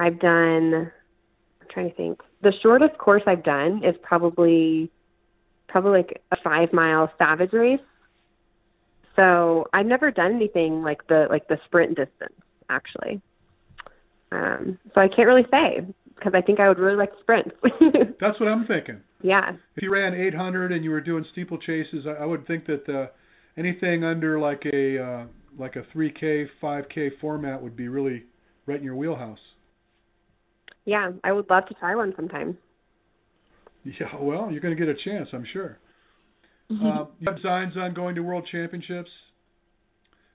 I've 0.00 0.18
done. 0.18 0.90
I'm 1.60 1.68
trying 1.70 1.90
to 1.90 1.96
think. 1.96 2.20
The 2.44 2.52
shortest 2.62 2.98
course 2.98 3.22
I've 3.26 3.42
done 3.42 3.82
is 3.82 3.96
probably 4.02 4.90
probably 5.66 6.02
like 6.02 6.22
a 6.30 6.36
five 6.44 6.72
mile 6.72 7.10
savage 7.18 7.52
race. 7.52 7.80
So 9.16 9.66
I've 9.72 9.86
never 9.86 10.10
done 10.10 10.34
anything 10.34 10.82
like 10.82 11.06
the 11.08 11.26
like 11.30 11.48
the 11.48 11.58
sprint 11.64 11.96
distance 11.96 12.38
actually. 12.68 13.22
Um, 14.30 14.78
so 14.94 15.00
I 15.00 15.08
can't 15.08 15.26
really 15.26 15.46
say 15.50 15.86
because 16.16 16.32
I 16.34 16.42
think 16.42 16.60
I 16.60 16.68
would 16.68 16.78
really 16.78 16.96
like 16.96 17.12
sprints. 17.20 17.54
That's 18.20 18.38
what 18.38 18.48
I'm 18.48 18.66
thinking. 18.66 19.00
yeah. 19.22 19.52
If 19.76 19.82
you 19.82 19.90
ran 19.90 20.14
800 20.14 20.72
and 20.72 20.84
you 20.84 20.90
were 20.90 21.00
doing 21.00 21.24
steeplechases, 21.36 22.06
I, 22.06 22.22
I 22.22 22.26
would 22.26 22.46
think 22.46 22.66
that 22.66 22.88
uh, 22.88 23.06
anything 23.56 24.04
under 24.04 24.38
like 24.38 24.64
a 24.70 25.02
uh, 25.02 25.24
like 25.58 25.76
a 25.76 25.82
3K, 25.96 26.48
5K 26.62 27.18
format 27.20 27.62
would 27.62 27.76
be 27.76 27.88
really 27.88 28.24
right 28.66 28.78
in 28.78 28.84
your 28.84 28.96
wheelhouse. 28.96 29.38
Yeah, 30.84 31.12
I 31.22 31.32
would 31.32 31.48
love 31.48 31.66
to 31.66 31.74
try 31.74 31.94
one 31.94 32.12
sometime. 32.16 32.58
Yeah, 33.84 34.16
well, 34.18 34.50
you're 34.50 34.60
going 34.60 34.76
to 34.76 34.80
get 34.82 34.88
a 34.88 35.04
chance, 35.04 35.28
I'm 35.32 35.46
sure. 35.52 35.78
Uh, 36.70 37.04
you 37.20 37.26
have 37.26 37.36
designs 37.36 37.74
on 37.76 37.92
going 37.92 38.14
to 38.14 38.22
World 38.22 38.48
Championships. 38.50 39.10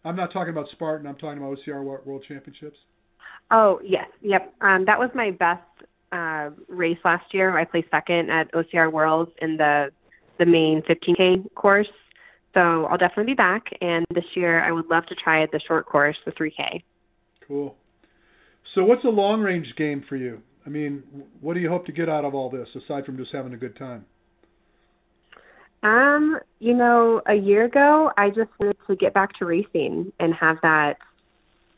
I'm 0.05 0.15
not 0.15 0.31
talking 0.31 0.51
about 0.51 0.67
Spartan. 0.71 1.07
I'm 1.07 1.15
talking 1.15 1.39
about 1.39 1.57
OCR 1.67 1.83
World 1.83 2.23
Championships. 2.27 2.77
Oh 3.51 3.79
yes, 3.83 4.05
yep. 4.21 4.53
Um, 4.61 4.85
that 4.85 4.99
was 4.99 5.09
my 5.15 5.31
best 5.31 5.61
uh, 6.11 6.51
race 6.67 6.99
last 7.03 7.33
year. 7.33 7.57
I 7.57 7.65
placed 7.65 7.89
second 7.89 8.29
at 8.29 8.51
OCR 8.53 8.91
Worlds 8.91 9.31
in 9.41 9.57
the 9.57 9.89
the 10.37 10.45
main 10.45 10.81
15k 10.83 11.53
course. 11.55 11.89
So 12.53 12.85
I'll 12.85 12.97
definitely 12.97 13.33
be 13.33 13.35
back. 13.35 13.63
And 13.81 14.05
this 14.13 14.23
year, 14.35 14.63
I 14.63 14.71
would 14.71 14.87
love 14.87 15.05
to 15.07 15.15
try 15.15 15.45
the 15.51 15.59
short 15.67 15.85
course, 15.85 16.15
the 16.25 16.31
3k. 16.31 16.81
Cool. 17.47 17.75
So, 18.75 18.83
what's 18.83 19.03
a 19.03 19.09
long 19.09 19.41
range 19.41 19.67
game 19.77 20.03
for 20.07 20.15
you? 20.15 20.41
I 20.65 20.69
mean, 20.69 21.03
what 21.41 21.55
do 21.55 21.59
you 21.59 21.69
hope 21.69 21.85
to 21.87 21.91
get 21.91 22.09
out 22.09 22.25
of 22.25 22.35
all 22.35 22.49
this 22.49 22.67
aside 22.75 23.05
from 23.05 23.17
just 23.17 23.31
having 23.31 23.53
a 23.53 23.57
good 23.57 23.75
time? 23.77 24.05
Um, 25.81 26.39
you 26.59 26.73
know, 26.73 27.21
a 27.25 27.33
year 27.33 27.65
ago, 27.65 28.11
I 28.17 28.29
just 28.29 28.49
wanted 28.59 28.77
to 28.87 28.95
get 28.95 29.13
back 29.13 29.37
to 29.39 29.45
racing 29.45 30.11
and 30.19 30.33
have 30.35 30.57
that 30.61 30.97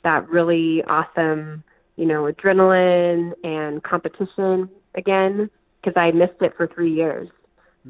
that 0.04 0.28
really 0.30 0.84
awesome, 0.88 1.64
you 1.96 2.06
know, 2.06 2.24
adrenaline 2.24 3.34
and 3.44 3.84
competition 3.84 4.68
again 4.96 5.50
because 5.80 5.96
I 5.96 6.12
missed 6.12 6.42
it 6.42 6.54
for 6.58 6.68
three 6.68 6.92
years. 6.92 7.30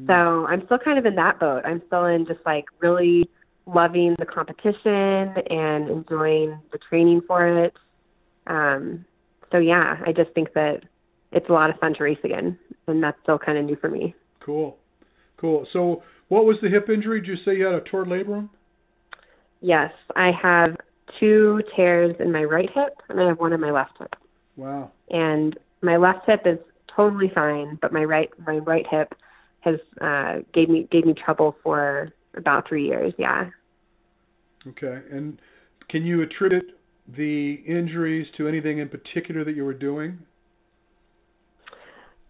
So 0.06 0.46
I'm 0.46 0.64
still 0.64 0.78
kind 0.78 0.98
of 0.98 1.04
in 1.04 1.16
that 1.16 1.38
boat. 1.38 1.62
I'm 1.66 1.82
still 1.86 2.06
in 2.06 2.26
just 2.26 2.40
like 2.46 2.64
really 2.80 3.28
loving 3.66 4.16
the 4.18 4.24
competition 4.24 5.34
and 5.50 5.88
enjoying 5.90 6.58
the 6.72 6.78
training 6.88 7.20
for 7.26 7.64
it. 7.64 7.74
Um, 8.46 9.04
so 9.50 9.58
yeah, 9.58 9.96
I 10.06 10.12
just 10.12 10.30
think 10.32 10.52
that 10.54 10.82
it's 11.30 11.48
a 11.48 11.52
lot 11.52 11.70
of 11.70 11.78
fun 11.78 11.94
to 11.94 12.04
race 12.04 12.18
again, 12.24 12.58
and 12.86 13.02
that's 13.02 13.18
still 13.22 13.38
kind 13.38 13.58
of 13.58 13.64
new 13.64 13.76
for 13.76 13.88
me. 13.88 14.14
Cool. 14.40 14.76
Cool. 15.38 15.66
So, 15.72 16.02
what 16.28 16.44
was 16.44 16.56
the 16.62 16.68
hip 16.68 16.88
injury? 16.88 17.20
Did 17.20 17.28
you 17.28 17.36
say 17.44 17.56
you 17.56 17.66
had 17.66 17.74
a 17.74 17.80
torn 17.80 18.08
labrum? 18.08 18.48
Yes, 19.60 19.92
I 20.16 20.30
have 20.40 20.76
two 21.18 21.62
tears 21.76 22.16
in 22.20 22.32
my 22.32 22.44
right 22.44 22.68
hip, 22.74 22.94
and 23.08 23.20
I 23.20 23.26
have 23.26 23.38
one 23.38 23.52
in 23.52 23.60
my 23.60 23.70
left 23.70 23.98
hip. 23.98 24.14
Wow. 24.56 24.90
And 25.10 25.58
my 25.82 25.96
left 25.96 26.26
hip 26.26 26.42
is 26.46 26.58
totally 26.94 27.30
fine, 27.34 27.78
but 27.80 27.92
my 27.92 28.04
right 28.04 28.30
my 28.46 28.58
right 28.58 28.86
hip 28.88 29.14
has 29.60 29.76
uh, 30.00 30.40
gave 30.52 30.68
me 30.68 30.88
gave 30.90 31.04
me 31.04 31.14
trouble 31.14 31.56
for 31.62 32.10
about 32.36 32.68
three 32.68 32.86
years. 32.86 33.12
Yeah. 33.18 33.50
Okay. 34.66 35.00
And 35.10 35.40
can 35.88 36.04
you 36.04 36.22
attribute 36.22 36.78
the 37.16 37.54
injuries 37.66 38.26
to 38.36 38.48
anything 38.48 38.78
in 38.78 38.88
particular 38.88 39.44
that 39.44 39.54
you 39.54 39.64
were 39.64 39.74
doing? 39.74 40.18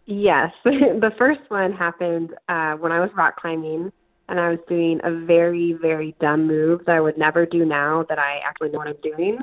Yes, 0.06 0.52
the 0.64 1.12
first 1.18 1.40
one 1.48 1.72
happened 1.72 2.30
uh, 2.48 2.74
when 2.74 2.92
I 2.92 3.00
was 3.00 3.10
rock 3.16 3.36
climbing, 3.36 3.92
and 4.28 4.40
I 4.40 4.50
was 4.50 4.58
doing 4.68 5.00
a 5.04 5.24
very, 5.24 5.76
very 5.80 6.16
dumb 6.20 6.46
move 6.46 6.80
that 6.86 6.96
I 6.96 7.00
would 7.00 7.18
never 7.18 7.46
do 7.46 7.64
now 7.64 8.04
that 8.08 8.18
I 8.18 8.40
actually 8.46 8.70
know 8.70 8.78
what 8.78 8.88
I'm 8.88 9.00
doing. 9.02 9.38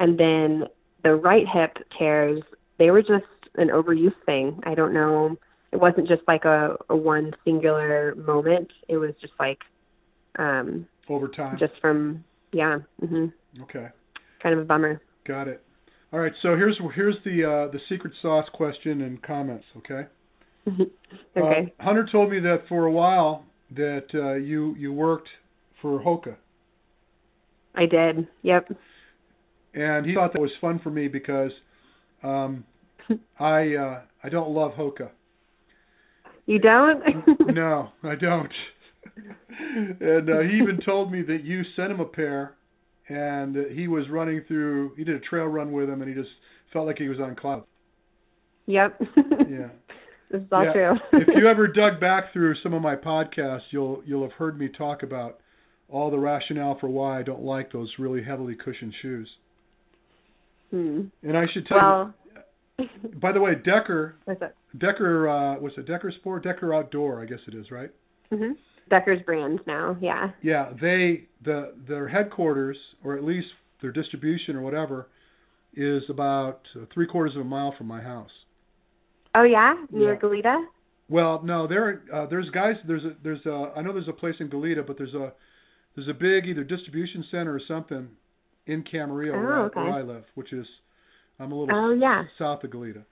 And 0.00 0.18
then 0.18 0.64
the 1.02 1.14
right 1.14 1.46
hip 1.46 1.76
tears, 1.96 2.42
they 2.78 2.90
were 2.90 3.02
just 3.02 3.24
an 3.56 3.68
overuse 3.68 4.14
thing. 4.26 4.60
I 4.64 4.74
don't 4.74 4.92
know. 4.92 5.36
It 5.72 5.80
wasn't 5.80 6.08
just 6.08 6.22
like 6.26 6.44
a, 6.44 6.76
a 6.88 6.96
one 6.96 7.32
singular 7.44 8.14
moment. 8.16 8.70
It 8.88 8.96
was 8.96 9.12
just 9.20 9.32
like 9.38 9.58
um, 10.38 10.86
Over 11.08 11.28
time. 11.28 11.58
just 11.58 11.74
from 11.80 12.24
yeah, 12.52 12.78
hmm 13.00 13.26
Okay. 13.62 13.88
Kind 14.44 14.54
of 14.54 14.60
a 14.60 14.64
bummer. 14.64 15.00
Got 15.26 15.48
it. 15.48 15.62
All 16.12 16.20
right. 16.20 16.32
So 16.42 16.54
here's 16.54 16.78
here's 16.94 17.16
the 17.24 17.42
uh, 17.42 17.72
the 17.72 17.80
secret 17.88 18.12
sauce 18.22 18.46
question 18.52 19.00
and 19.00 19.20
comments. 19.22 19.64
Okay. 19.78 20.02
okay. 21.36 21.72
Uh, 21.80 21.82
Hunter 21.82 22.08
told 22.10 22.30
me 22.30 22.38
that 22.40 22.62
for 22.68 22.84
a 22.84 22.92
while 22.92 23.44
that 23.74 24.06
uh, 24.14 24.34
you 24.34 24.76
you 24.76 24.92
worked 24.92 25.28
for 25.82 26.00
Hoka, 26.00 26.36
I 27.74 27.86
did. 27.86 28.28
Yep. 28.42 28.68
and 29.74 30.06
he 30.06 30.14
thought 30.14 30.32
that 30.34 30.40
was 30.40 30.52
fun 30.60 30.78
for 30.78 30.90
me 30.90 31.08
because 31.08 31.50
um, 32.22 32.64
I 33.40 33.74
uh, 33.74 34.00
I 34.22 34.28
don't 34.28 34.50
love 34.50 34.72
Hoka. 34.72 35.10
You 36.46 36.58
don't? 36.58 37.02
no, 37.54 37.88
I 38.02 38.14
don't. 38.14 38.52
and 40.00 40.28
uh, 40.30 40.40
he 40.40 40.58
even 40.58 40.78
told 40.84 41.10
me 41.10 41.22
that 41.22 41.42
you 41.42 41.62
sent 41.74 41.90
him 41.90 42.00
a 42.00 42.04
pair, 42.04 42.54
and 43.08 43.56
he 43.72 43.88
was 43.88 44.08
running 44.10 44.42
through. 44.48 44.94
He 44.96 45.04
did 45.04 45.16
a 45.16 45.20
trail 45.20 45.46
run 45.46 45.72
with 45.72 45.88
him, 45.88 46.02
and 46.02 46.08
he 46.08 46.20
just 46.20 46.34
felt 46.72 46.86
like 46.86 46.98
he 46.98 47.08
was 47.08 47.20
on 47.20 47.36
cloud. 47.36 47.64
Yep. 48.66 49.00
Yeah. 49.48 49.68
this 50.30 50.40
is 50.40 50.48
all 50.50 50.64
Yeah. 50.64 50.72
true. 50.72 50.94
if 51.20 51.28
you 51.36 51.48
ever 51.48 51.66
dug 51.68 52.00
back 52.00 52.32
through 52.32 52.54
some 52.62 52.72
of 52.74 52.82
my 52.82 52.96
podcasts, 52.96 53.70
you'll 53.70 54.02
you'll 54.06 54.22
have 54.22 54.32
heard 54.32 54.58
me 54.58 54.68
talk 54.68 55.02
about 55.02 55.40
all 55.90 56.10
the 56.10 56.18
rationale 56.18 56.78
for 56.80 56.88
why 56.88 57.18
I 57.18 57.22
don't 57.22 57.42
like 57.42 57.70
those 57.72 57.92
really 57.98 58.22
heavily 58.24 58.54
cushioned 58.56 58.94
shoes. 59.02 59.28
hmm. 60.70 61.02
And 61.22 61.36
I 61.36 61.46
should 61.52 61.66
tell 61.66 61.76
Well, 61.78 62.14
you, 62.78 62.88
by 63.20 63.32
the 63.32 63.40
way, 63.40 63.54
Decker 63.54 64.16
what's 64.24 64.40
it? 64.42 64.54
Decker 64.78 65.28
uh, 65.28 65.60
was 65.60 65.72
it 65.76 65.86
Decker 65.86 66.10
Sport 66.10 66.42
Decker 66.42 66.72
Outdoor, 66.74 67.20
I 67.22 67.26
guess 67.26 67.38
it 67.46 67.54
is, 67.54 67.70
right? 67.70 67.90
hmm 68.32 68.52
Decker's 68.90 69.22
brand 69.22 69.60
now. 69.66 69.96
Yeah. 70.00 70.30
Yeah, 70.42 70.72
they 70.80 71.24
the 71.44 71.74
their 71.88 72.08
headquarters 72.08 72.76
or 73.02 73.16
at 73.16 73.24
least 73.24 73.48
their 73.80 73.92
distribution 73.92 74.56
or 74.56 74.62
whatever 74.62 75.08
is 75.74 76.02
about 76.08 76.60
uh, 76.76 76.84
three 76.92 77.06
quarters 77.06 77.34
of 77.34 77.42
a 77.42 77.44
mile 77.44 77.74
from 77.76 77.86
my 77.88 78.00
house. 78.00 78.30
Oh 79.34 79.42
yeah, 79.42 79.74
near 79.90 80.14
Yeah. 80.14 80.20
Goleta. 80.20 80.64
Well, 81.08 81.42
no, 81.44 81.66
there 81.66 82.02
uh, 82.12 82.26
there's 82.26 82.48
guys 82.50 82.76
there's 82.86 83.04
a 83.04 83.14
there's 83.22 83.44
a 83.46 83.72
I 83.76 83.82
know 83.82 83.92
there's 83.92 84.08
a 84.08 84.12
place 84.12 84.36
in 84.40 84.48
Goleta, 84.48 84.86
but 84.86 84.96
there's 84.96 85.14
a 85.14 85.32
there's 85.96 86.08
a 86.08 86.14
big 86.14 86.46
either 86.46 86.64
distribution 86.64 87.24
center 87.30 87.52
or 87.54 87.60
something 87.66 88.08
in 88.66 88.82
Camarillo 88.84 89.34
Oh, 89.34 89.40
where, 89.42 89.54
I, 89.54 89.60
okay. 89.64 89.80
where 89.80 89.92
I 89.92 90.02
live, 90.02 90.24
which 90.34 90.52
is 90.52 90.66
I'm 91.38 91.52
a 91.52 91.58
little 91.58 91.74
Oh 91.76 91.92
yeah. 91.92 92.22
south 92.38 92.64
of 92.64 92.70
Goleta. 92.70 93.04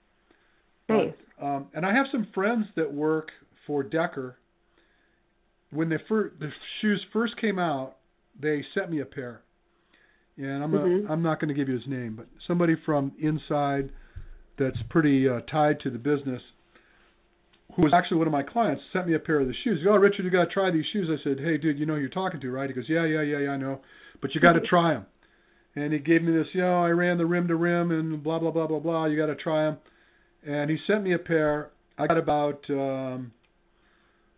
Nice. 0.89 1.11
But, 1.39 1.45
um, 1.45 1.67
and 1.73 1.85
I 1.85 1.93
have 1.93 2.07
some 2.11 2.27
friends 2.33 2.65
that 2.75 2.91
work 2.91 3.29
for 3.67 3.83
Decker. 3.83 4.37
When 5.73 5.89
the 5.89 5.99
fir- 6.07 6.31
the 6.39 6.51
shoes 6.79 7.03
first 7.11 7.35
came 7.37 7.59
out, 7.59 7.97
they 8.39 8.63
sent 8.73 8.91
me 8.91 8.99
a 8.99 9.05
pair, 9.05 9.41
and 10.37 10.63
I'm 10.63 10.71
Mhm. 10.71 11.07
a, 11.07 11.11
I'm 11.11 11.21
not 11.21 11.39
going 11.39 11.49
to 11.49 11.53
give 11.53 11.67
you 11.69 11.75
his 11.75 11.87
name, 11.87 12.15
but 12.15 12.27
somebody 12.47 12.75
from 12.75 13.11
inside 13.19 13.89
that's 14.57 14.81
pretty 14.89 15.27
uh, 15.27 15.41
tied 15.41 15.79
to 15.81 15.89
the 15.89 15.97
business 15.97 16.41
who 17.75 17.81
was 17.81 17.93
actually 17.93 18.17
one 18.17 18.27
of 18.27 18.33
my 18.33 18.43
clients, 18.43 18.83
sent 18.93 19.07
me 19.07 19.15
a 19.15 19.19
pair 19.19 19.39
of 19.39 19.47
the 19.47 19.53
shoes. 19.63 19.79
He 19.79 19.85
goes, 19.85 19.95
oh, 19.95 19.97
Richard, 19.97 20.23
you 20.23 20.29
got 20.29 20.45
to 20.45 20.51
try 20.51 20.69
these 20.69 20.85
shoes. 20.93 21.09
I 21.09 21.21
said, 21.23 21.39
hey, 21.39 21.57
dude, 21.57 21.79
you 21.79 21.87
know 21.87 21.95
who 21.95 22.01
you're 22.01 22.09
talking 22.09 22.39
to, 22.39 22.51
right? 22.51 22.69
He 22.69 22.75
goes, 22.75 22.87
yeah, 22.87 23.05
yeah, 23.05 23.21
yeah, 23.21 23.39
yeah, 23.39 23.49
I 23.49 23.57
know, 23.57 23.81
but 24.21 24.35
you 24.35 24.41
got 24.41 24.53
to 24.53 24.61
try 24.61 24.93
them. 24.93 25.07
And 25.75 25.91
he 25.91 25.97
gave 25.97 26.21
me 26.21 26.31
this, 26.31 26.45
you 26.53 26.61
know, 26.61 26.83
I 26.83 26.89
ran 26.89 27.17
the 27.17 27.25
rim 27.25 27.47
to 27.47 27.55
rim 27.55 27.89
and 27.89 28.21
blah 28.21 28.37
blah 28.37 28.51
blah 28.51 28.67
blah 28.67 28.79
blah. 28.79 29.05
You 29.05 29.17
got 29.17 29.25
to 29.25 29.35
try 29.35 29.65
them. 29.65 29.77
And 30.45 30.69
he 30.69 30.77
sent 30.85 31.03
me 31.03 31.13
a 31.13 31.17
pair. 31.17 31.71
I 31.97 32.05
got 32.05 32.19
about 32.19 32.63
um, 32.69 33.31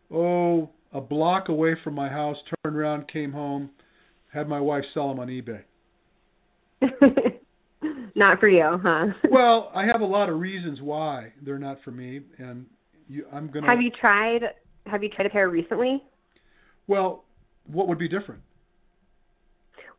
oh 0.09 0.69
a 0.95 1.01
block 1.01 1.49
away 1.49 1.75
from 1.83 1.93
my 1.93 2.09
house. 2.09 2.37
Turned 2.63 2.75
around, 2.75 3.07
came 3.09 3.31
home, 3.31 3.69
had 4.33 4.47
my 4.47 4.59
wife 4.59 4.85
sell 4.93 5.09
them 5.09 5.19
on 5.19 5.27
eBay. 5.27 5.61
not 8.15 8.39
for 8.39 8.47
you, 8.47 8.79
huh? 8.81 9.07
well, 9.29 9.71
I 9.75 9.85
have 9.85 10.01
a 10.01 10.05
lot 10.05 10.29
of 10.29 10.39
reasons 10.39 10.81
why 10.81 11.33
they're 11.43 11.59
not 11.59 11.79
for 11.83 11.91
me, 11.91 12.21
and 12.39 12.65
you, 13.09 13.25
I'm 13.31 13.51
gonna. 13.51 13.67
Have 13.67 13.81
you 13.81 13.91
tried? 13.91 14.41
Have 14.87 15.03
you 15.03 15.09
tried 15.09 15.27
a 15.27 15.29
pair 15.29 15.49
recently? 15.49 16.01
Well, 16.87 17.25
what 17.67 17.87
would 17.87 17.99
be 17.99 18.07
different? 18.07 18.41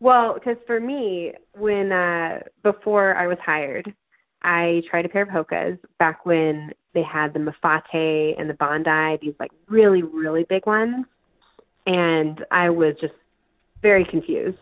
Well, 0.01 0.35
because 0.35 0.57
for 0.67 0.81
me, 0.81 1.33
when 1.55 1.93
uh 1.93 2.41
before 2.63 3.15
I 3.17 3.27
was 3.27 3.39
hired, 3.45 3.95
I 4.47 4.83
tried 4.89 5.05
a 5.05 5.09
pair 5.09 5.23
of 5.23 5.29
Hokas 5.29 5.77
back 5.99 6.25
when 6.25 6.73
they 6.95 7.03
had 7.03 7.35
the 7.35 7.41
Mafate 7.41 8.41
and 8.41 8.49
the 8.49 8.55
Bondi, 8.55 9.19
these 9.21 9.35
like 9.41 9.51
really 9.69 10.03
really 10.03 10.45
big 10.45 10.65
ones, 10.67 11.05
and 11.85 12.45
I 12.53 12.71
was 12.71 12.95
just 13.01 13.15
very 13.83 14.05
confused. 14.05 14.57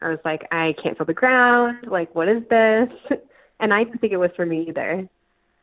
I 0.00 0.08
was 0.08 0.18
like, 0.24 0.42
I 0.50 0.74
can't 0.82 0.96
feel 0.96 1.06
the 1.06 1.12
ground. 1.12 1.88
Like, 1.90 2.14
what 2.14 2.28
is 2.28 2.42
this? 2.48 2.88
and 3.60 3.74
I 3.74 3.84
didn't 3.84 4.00
think 4.00 4.14
it 4.14 4.16
was 4.16 4.30
for 4.34 4.46
me 4.46 4.64
either. 4.66 5.06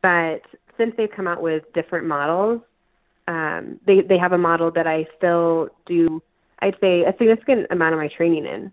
But 0.00 0.42
since 0.78 0.94
they've 0.96 1.10
come 1.10 1.26
out 1.26 1.42
with 1.42 1.64
different 1.74 2.06
models, 2.06 2.60
um, 3.26 3.80
they 3.84 4.00
they 4.02 4.18
have 4.18 4.32
a 4.32 4.38
model 4.38 4.70
that 4.70 4.86
I 4.86 5.06
still 5.16 5.70
do. 5.86 6.22
I'd 6.60 6.76
say 6.80 7.02
a 7.02 7.14
significant 7.18 7.66
amount 7.70 7.94
of 7.94 7.98
my 7.98 8.08
training 8.16 8.46
in, 8.46 8.70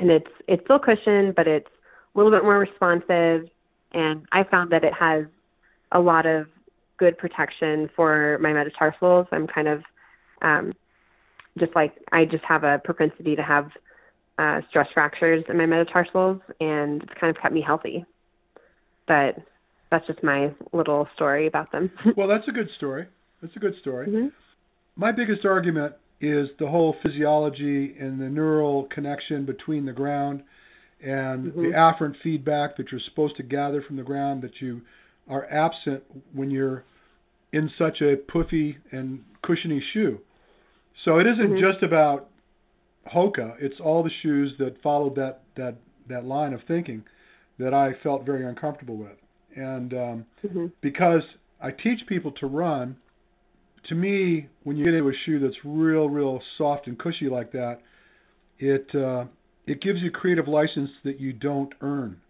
and 0.00 0.10
it's 0.10 0.30
it's 0.48 0.64
still 0.64 0.80
cushioned, 0.80 1.36
but 1.36 1.46
it's 1.46 1.70
a 2.12 2.18
little 2.18 2.32
bit 2.32 2.42
more 2.42 2.58
responsive. 2.58 3.48
And 3.94 4.26
I 4.32 4.44
found 4.44 4.72
that 4.72 4.84
it 4.84 4.92
has 4.98 5.24
a 5.92 6.00
lot 6.00 6.26
of 6.26 6.46
good 6.98 7.16
protection 7.16 7.88
for 7.94 8.38
my 8.40 8.52
metatarsals. 8.52 9.26
I'm 9.32 9.46
kind 9.46 9.68
of 9.68 9.82
um, 10.42 10.72
just 11.58 11.74
like 11.74 11.94
I 12.12 12.24
just 12.24 12.44
have 12.44 12.64
a 12.64 12.80
propensity 12.84 13.36
to 13.36 13.42
have 13.42 13.70
uh, 14.38 14.60
stress 14.68 14.88
fractures 14.92 15.44
in 15.48 15.56
my 15.56 15.66
metatarsals, 15.66 16.40
and 16.60 17.02
it's 17.02 17.12
kind 17.20 17.34
of 17.34 17.40
kept 17.40 17.54
me 17.54 17.62
healthy. 17.62 18.04
But 19.06 19.36
that's 19.90 20.06
just 20.06 20.22
my 20.22 20.52
little 20.72 21.06
story 21.14 21.46
about 21.46 21.70
them. 21.70 21.90
well, 22.16 22.26
that's 22.26 22.48
a 22.48 22.52
good 22.52 22.68
story. 22.76 23.06
That's 23.40 23.54
a 23.54 23.60
good 23.60 23.74
story. 23.80 24.08
Mm-hmm. 24.08 24.26
My 24.96 25.12
biggest 25.12 25.44
argument 25.44 25.94
is 26.20 26.48
the 26.58 26.66
whole 26.66 26.96
physiology 27.02 27.94
and 28.00 28.20
the 28.20 28.28
neural 28.28 28.84
connection 28.84 29.44
between 29.44 29.84
the 29.84 29.92
ground 29.92 30.42
and 31.02 31.52
mm-hmm. 31.52 31.62
the 31.62 31.68
afferent 31.68 32.14
feedback 32.22 32.76
that 32.76 32.90
you're 32.90 33.00
supposed 33.08 33.36
to 33.36 33.42
gather 33.42 33.82
from 33.82 33.96
the 33.96 34.02
ground 34.02 34.42
that 34.42 34.60
you 34.60 34.80
are 35.28 35.46
absent 35.50 36.02
when 36.32 36.50
you're 36.50 36.84
in 37.52 37.70
such 37.78 38.00
a 38.00 38.16
puffy 38.16 38.76
and 38.90 39.22
cushiony 39.42 39.82
shoe. 39.92 40.18
So 41.04 41.18
it 41.18 41.26
isn't 41.26 41.50
mm-hmm. 41.50 41.72
just 41.72 41.82
about 41.82 42.28
Hoka. 43.12 43.54
It's 43.58 43.80
all 43.80 44.02
the 44.02 44.10
shoes 44.22 44.52
that 44.58 44.80
followed 44.82 45.14
that 45.16 45.42
that 45.56 45.76
that 46.08 46.24
line 46.24 46.52
of 46.52 46.60
thinking 46.66 47.02
that 47.58 47.72
I 47.72 47.92
felt 48.02 48.26
very 48.26 48.46
uncomfortable 48.46 48.96
with. 48.96 49.16
And 49.56 49.92
um, 49.94 50.26
mm-hmm. 50.44 50.66
because 50.80 51.22
I 51.60 51.70
teach 51.70 52.00
people 52.08 52.32
to 52.32 52.46
run, 52.46 52.96
to 53.88 53.94
me, 53.94 54.48
when 54.64 54.76
you 54.76 54.84
get 54.84 54.94
into 54.94 55.08
a 55.08 55.12
shoe 55.24 55.38
that's 55.38 55.56
real, 55.64 56.08
real 56.08 56.40
soft 56.58 56.88
and 56.88 56.98
cushy 56.98 57.28
like 57.28 57.52
that, 57.52 57.78
it 58.58 58.92
uh, 58.94 59.24
it 59.66 59.80
gives 59.80 60.00
you 60.00 60.10
creative 60.10 60.48
license 60.48 60.90
that 61.04 61.20
you 61.20 61.32
don't 61.32 61.72
earn, 61.80 62.20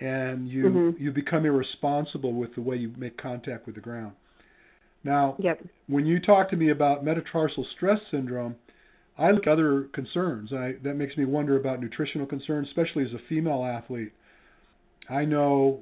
and 0.00 0.48
you 0.48 0.64
mm-hmm. 0.64 1.02
you 1.02 1.10
become 1.12 1.46
irresponsible 1.46 2.32
with 2.32 2.54
the 2.54 2.60
way 2.60 2.76
you 2.76 2.92
make 2.96 3.16
contact 3.16 3.66
with 3.66 3.74
the 3.74 3.80
ground. 3.80 4.12
Now, 5.04 5.36
yep. 5.38 5.62
when 5.86 6.06
you 6.06 6.18
talk 6.18 6.48
to 6.50 6.56
me 6.56 6.70
about 6.70 7.04
metatarsal 7.04 7.66
stress 7.76 8.00
syndrome, 8.10 8.56
I 9.18 9.30
look 9.30 9.46
at 9.46 9.52
other 9.52 9.82
concerns. 9.92 10.52
I, 10.52 10.74
that 10.82 10.94
makes 10.94 11.16
me 11.16 11.26
wonder 11.26 11.58
about 11.58 11.80
nutritional 11.80 12.26
concerns, 12.26 12.68
especially 12.68 13.04
as 13.04 13.12
a 13.12 13.20
female 13.28 13.64
athlete. 13.64 14.12
I 15.08 15.24
know, 15.26 15.80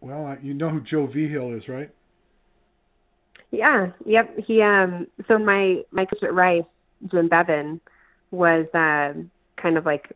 well, 0.00 0.36
you 0.42 0.52
know 0.52 0.68
who 0.68 0.80
Joe 0.80 1.06
Vigil 1.06 1.56
is, 1.56 1.68
right? 1.68 1.90
Yeah. 3.50 3.92
Yep. 4.04 4.38
He 4.46 4.60
um. 4.60 5.06
So 5.26 5.38
my 5.38 5.82
my 5.90 6.04
coach 6.04 6.22
at 6.22 6.34
Rice, 6.34 6.64
Jim 7.10 7.28
Bevan, 7.28 7.80
was 8.30 8.66
uh, 8.74 9.18
kind 9.60 9.76
of 9.76 9.84
like 9.84 10.12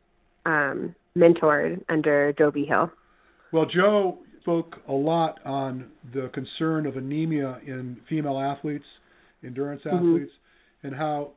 um 0.47 0.95
mentored 1.17 1.83
under 1.89 2.33
Dobie 2.33 2.65
Hill? 2.65 2.91
Well, 3.53 3.67
Joe 3.67 4.19
spoke 4.41 4.77
a 4.89 4.93
lot 4.93 5.39
on 5.45 5.91
the 6.15 6.31
concern 6.33 6.87
of 6.87 6.97
anemia 6.97 7.61
in 7.67 8.01
female 8.09 8.39
athletes, 8.39 8.85
endurance 9.45 9.83
Mm-hmm. 9.85 10.17
athletes, 10.17 10.33
and 10.83 10.95
how 10.95 11.33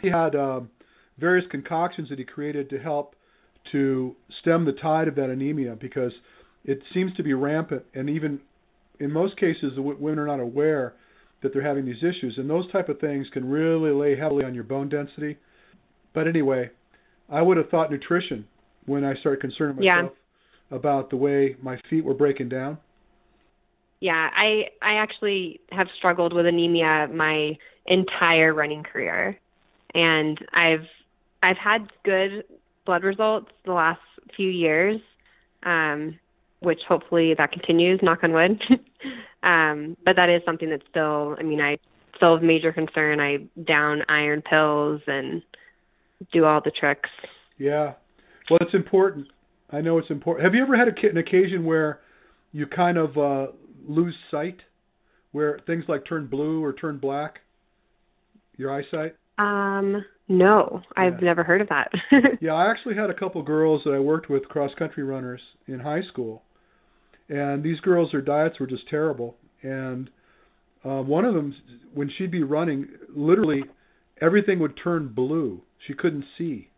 he 0.00 0.08
had 0.08 0.34
um, 0.36 0.70
various 1.18 1.46
concoctions 1.50 2.08
that 2.10 2.18
he 2.18 2.24
created 2.24 2.68
to 2.70 2.78
help 2.78 3.14
to 3.72 4.14
stem 4.40 4.64
the 4.64 4.72
tide 4.72 5.08
of 5.08 5.14
that 5.14 5.30
anemia 5.30 5.76
because 5.80 6.12
it 6.64 6.80
seems 6.92 7.14
to 7.16 7.22
be 7.22 7.34
rampant, 7.34 7.82
and 7.94 8.08
even 8.10 8.40
in 9.00 9.10
most 9.10 9.36
cases, 9.38 9.72
the 9.74 9.82
w- 9.82 9.98
women 9.98 10.18
are 10.18 10.26
not 10.26 10.40
aware 10.40 10.94
that 11.42 11.52
they're 11.52 11.62
having 11.62 11.84
these 11.84 12.02
issues, 12.02 12.34
and 12.38 12.48
those 12.48 12.70
type 12.72 12.88
of 12.88 12.98
things 13.00 13.26
can 13.32 13.48
really 13.48 13.90
lay 13.90 14.16
heavily 14.16 14.44
on 14.44 14.54
your 14.54 14.64
bone 14.64 14.88
density. 14.88 15.36
But 16.14 16.28
anyway, 16.28 16.70
I 17.30 17.42
would 17.42 17.56
have 17.56 17.68
thought 17.70 17.90
nutrition 17.90 18.46
when 18.86 19.04
I 19.04 19.14
started 19.16 19.40
concerning 19.40 19.76
myself 19.76 20.12
yeah. 20.70 20.76
about 20.76 21.10
the 21.10 21.16
way 21.16 21.56
my 21.62 21.80
feet 21.88 22.04
were 22.04 22.14
breaking 22.14 22.48
down. 22.48 22.78
Yeah, 24.00 24.28
I 24.36 24.68
I 24.82 24.94
actually 24.94 25.60
have 25.72 25.86
struggled 25.96 26.32
with 26.32 26.46
anemia 26.46 27.08
my 27.12 27.56
entire 27.86 28.52
running 28.52 28.82
career 28.82 29.38
and 29.94 30.38
I've 30.52 30.86
I've 31.42 31.56
had 31.56 31.90
good 32.04 32.44
blood 32.84 33.04
results 33.04 33.50
the 33.64 33.72
last 33.72 34.00
few 34.36 34.48
years, 34.48 35.00
um, 35.62 36.18
which 36.60 36.80
hopefully 36.88 37.34
that 37.34 37.52
continues. 37.52 38.00
Knock 38.02 38.24
on 38.24 38.32
wood. 38.32 38.62
um, 39.42 39.96
but 40.04 40.16
that 40.16 40.28
is 40.28 40.42
something 40.44 40.70
that's 40.70 40.86
still. 40.90 41.36
I 41.38 41.42
mean, 41.42 41.60
I 41.60 41.78
still 42.16 42.34
have 42.34 42.42
major 42.42 42.72
concern. 42.72 43.20
I 43.20 43.38
down 43.62 44.02
iron 44.08 44.42
pills 44.42 45.00
and 45.06 45.42
do 46.32 46.44
all 46.44 46.60
the 46.64 46.70
tricks. 46.70 47.10
Yeah, 47.58 47.94
well, 48.50 48.58
it's 48.60 48.74
important. 48.74 49.26
I 49.70 49.80
know 49.80 49.98
it's 49.98 50.10
important. 50.10 50.44
Have 50.44 50.54
you 50.54 50.62
ever 50.62 50.76
had 50.76 50.88
a, 50.88 51.08
an 51.08 51.16
occasion 51.16 51.64
where 51.64 52.00
you 52.52 52.66
kind 52.66 52.98
of 52.98 53.16
uh, 53.16 53.46
lose 53.86 54.14
sight, 54.30 54.58
where 55.32 55.60
things 55.66 55.84
like 55.88 56.06
turn 56.06 56.26
blue 56.26 56.62
or 56.62 56.72
turn 56.72 56.98
black? 56.98 57.40
Your 58.56 58.72
eyesight. 58.72 59.16
Um, 59.38 60.04
no, 60.28 60.80
I've 60.96 61.20
never 61.20 61.42
heard 61.42 61.60
of 61.60 61.68
that. 61.68 61.90
yeah, 62.40 62.52
I 62.52 62.70
actually 62.70 62.94
had 62.94 63.10
a 63.10 63.14
couple 63.14 63.42
girls 63.42 63.82
that 63.84 63.92
I 63.92 63.98
worked 63.98 64.30
with, 64.30 64.44
cross 64.48 64.70
country 64.78 65.02
runners 65.02 65.40
in 65.66 65.80
high 65.80 66.02
school, 66.02 66.42
and 67.28 67.62
these 67.62 67.80
girls, 67.80 68.10
their 68.12 68.20
diets 68.20 68.60
were 68.60 68.66
just 68.66 68.88
terrible. 68.88 69.36
And 69.62 70.08
uh, 70.84 71.00
one 71.02 71.24
of 71.24 71.34
them, 71.34 71.54
when 71.94 72.10
she'd 72.16 72.30
be 72.30 72.42
running, 72.42 72.86
literally 73.14 73.64
everything 74.20 74.60
would 74.60 74.78
turn 74.82 75.08
blue. 75.08 75.60
She 75.86 75.94
couldn't 75.94 76.24
see. 76.38 76.68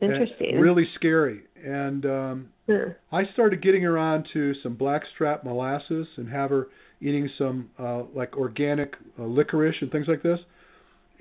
Interesting. 0.00 0.54
And 0.54 0.62
really 0.62 0.88
scary. 0.94 1.42
And 1.62 2.06
um, 2.06 2.48
yeah. 2.66 2.94
I 3.12 3.24
started 3.34 3.62
getting 3.62 3.82
her 3.82 3.98
on 3.98 4.24
to 4.32 4.54
some 4.62 4.74
blackstrap 4.74 5.44
molasses 5.44 6.06
and 6.16 6.28
have 6.30 6.50
her 6.50 6.68
eating 7.00 7.28
some 7.36 7.70
uh, 7.78 8.04
like 8.14 8.36
organic 8.36 8.94
uh, 9.18 9.24
licorice 9.24 9.76
and 9.80 9.90
things 9.90 10.06
like 10.08 10.22
this 10.22 10.38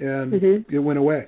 and 0.01 0.33
mm-hmm. 0.33 0.75
it 0.75 0.79
went 0.79 0.99
away. 0.99 1.27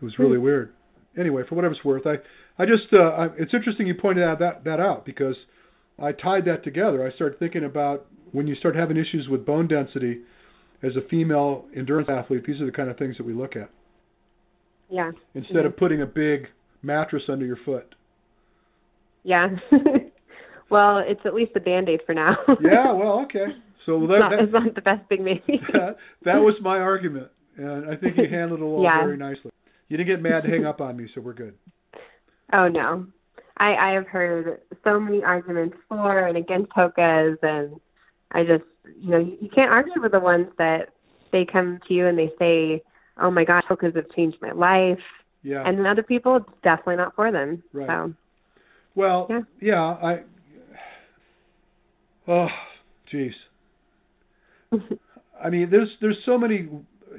It 0.00 0.04
was 0.04 0.18
really 0.18 0.36
mm-hmm. 0.36 0.44
weird. 0.44 0.72
Anyway, 1.18 1.42
for 1.48 1.54
whatever 1.54 1.74
it's 1.74 1.84
worth, 1.84 2.06
I 2.06 2.16
I 2.62 2.66
just 2.66 2.92
uh, 2.92 2.98
I, 2.98 3.26
it's 3.38 3.54
interesting 3.54 3.86
you 3.86 3.94
pointed 3.94 4.24
out 4.24 4.38
that 4.40 4.64
that 4.64 4.78
out 4.78 5.04
because 5.04 5.36
I 5.98 6.12
tied 6.12 6.44
that 6.44 6.62
together. 6.62 7.06
I 7.06 7.14
started 7.14 7.38
thinking 7.38 7.64
about 7.64 8.06
when 8.32 8.46
you 8.46 8.54
start 8.56 8.76
having 8.76 8.98
issues 8.98 9.28
with 9.28 9.46
bone 9.46 9.66
density 9.66 10.20
as 10.82 10.94
a 10.96 11.08
female 11.08 11.64
endurance 11.74 12.08
athlete. 12.10 12.44
These 12.46 12.60
are 12.60 12.66
the 12.66 12.72
kind 12.72 12.90
of 12.90 12.98
things 12.98 13.16
that 13.16 13.24
we 13.24 13.32
look 13.32 13.56
at. 13.56 13.70
Yeah. 14.88 15.12
Instead 15.34 15.56
mm-hmm. 15.56 15.66
of 15.66 15.76
putting 15.76 16.02
a 16.02 16.06
big 16.06 16.46
mattress 16.82 17.24
under 17.28 17.44
your 17.44 17.58
foot. 17.64 17.94
Yeah. 19.24 19.48
well, 20.70 20.98
it's 20.98 21.20
at 21.24 21.34
least 21.34 21.52
a 21.56 21.60
band 21.60 21.88
aid 21.88 22.00
for 22.06 22.14
now. 22.14 22.36
yeah. 22.60 22.92
Well, 22.92 23.20
okay. 23.24 23.46
So 23.84 24.02
it's, 24.02 24.12
that, 24.12 24.18
not, 24.18 24.30
that, 24.30 24.40
it's 24.40 24.52
not 24.52 24.74
the 24.74 24.80
best 24.80 25.08
thing, 25.08 25.24
maybe. 25.24 25.60
that, 25.72 25.96
that 26.24 26.36
was 26.36 26.54
my 26.60 26.78
argument 26.78 27.28
and 27.56 27.90
I 27.90 27.96
think 27.96 28.16
you 28.16 28.28
handled 28.28 28.60
it 28.60 28.62
all 28.62 28.82
yeah. 28.82 29.02
very 29.04 29.16
nicely. 29.16 29.50
You 29.88 29.96
didn't 29.96 30.08
get 30.08 30.22
mad 30.22 30.42
to 30.42 30.48
hang 30.48 30.66
up 30.66 30.80
on 30.80 30.96
me, 30.96 31.08
so 31.14 31.20
we're 31.20 31.32
good. 31.32 31.54
Oh 32.52 32.68
no, 32.68 33.06
I 33.56 33.74
I 33.74 33.90
have 33.92 34.06
heard 34.06 34.60
so 34.84 35.00
many 35.00 35.22
arguments 35.22 35.76
for 35.88 36.26
and 36.26 36.36
against 36.36 36.70
Hokas, 36.72 37.36
and 37.42 37.80
I 38.32 38.42
just 38.42 38.64
you 39.00 39.10
know 39.10 39.18
you, 39.18 39.36
you 39.40 39.48
can't 39.54 39.70
argue 39.70 40.00
with 40.00 40.12
the 40.12 40.20
ones 40.20 40.48
that 40.58 40.90
they 41.32 41.46
come 41.50 41.78
to 41.88 41.94
you 41.94 42.06
and 42.06 42.18
they 42.18 42.30
say, 42.38 42.82
"Oh 43.18 43.30
my 43.30 43.44
gosh, 43.44 43.64
Hokas 43.68 43.94
have 43.96 44.10
changed 44.10 44.38
my 44.40 44.52
life," 44.52 45.02
Yeah. 45.42 45.62
and 45.66 45.78
then 45.78 45.86
other 45.86 46.02
people, 46.02 46.36
it's 46.36 46.48
definitely 46.62 46.96
not 46.96 47.14
for 47.14 47.30
them. 47.32 47.62
Right. 47.72 47.86
So 47.86 48.14
well, 48.94 49.26
Yeah. 49.30 49.40
yeah, 49.60 49.82
I. 49.82 50.22
Oh, 52.28 52.48
jeez. 53.12 53.34
I 55.42 55.50
mean, 55.50 55.70
there's 55.70 55.90
there's 56.00 56.18
so 56.24 56.36
many. 56.38 56.68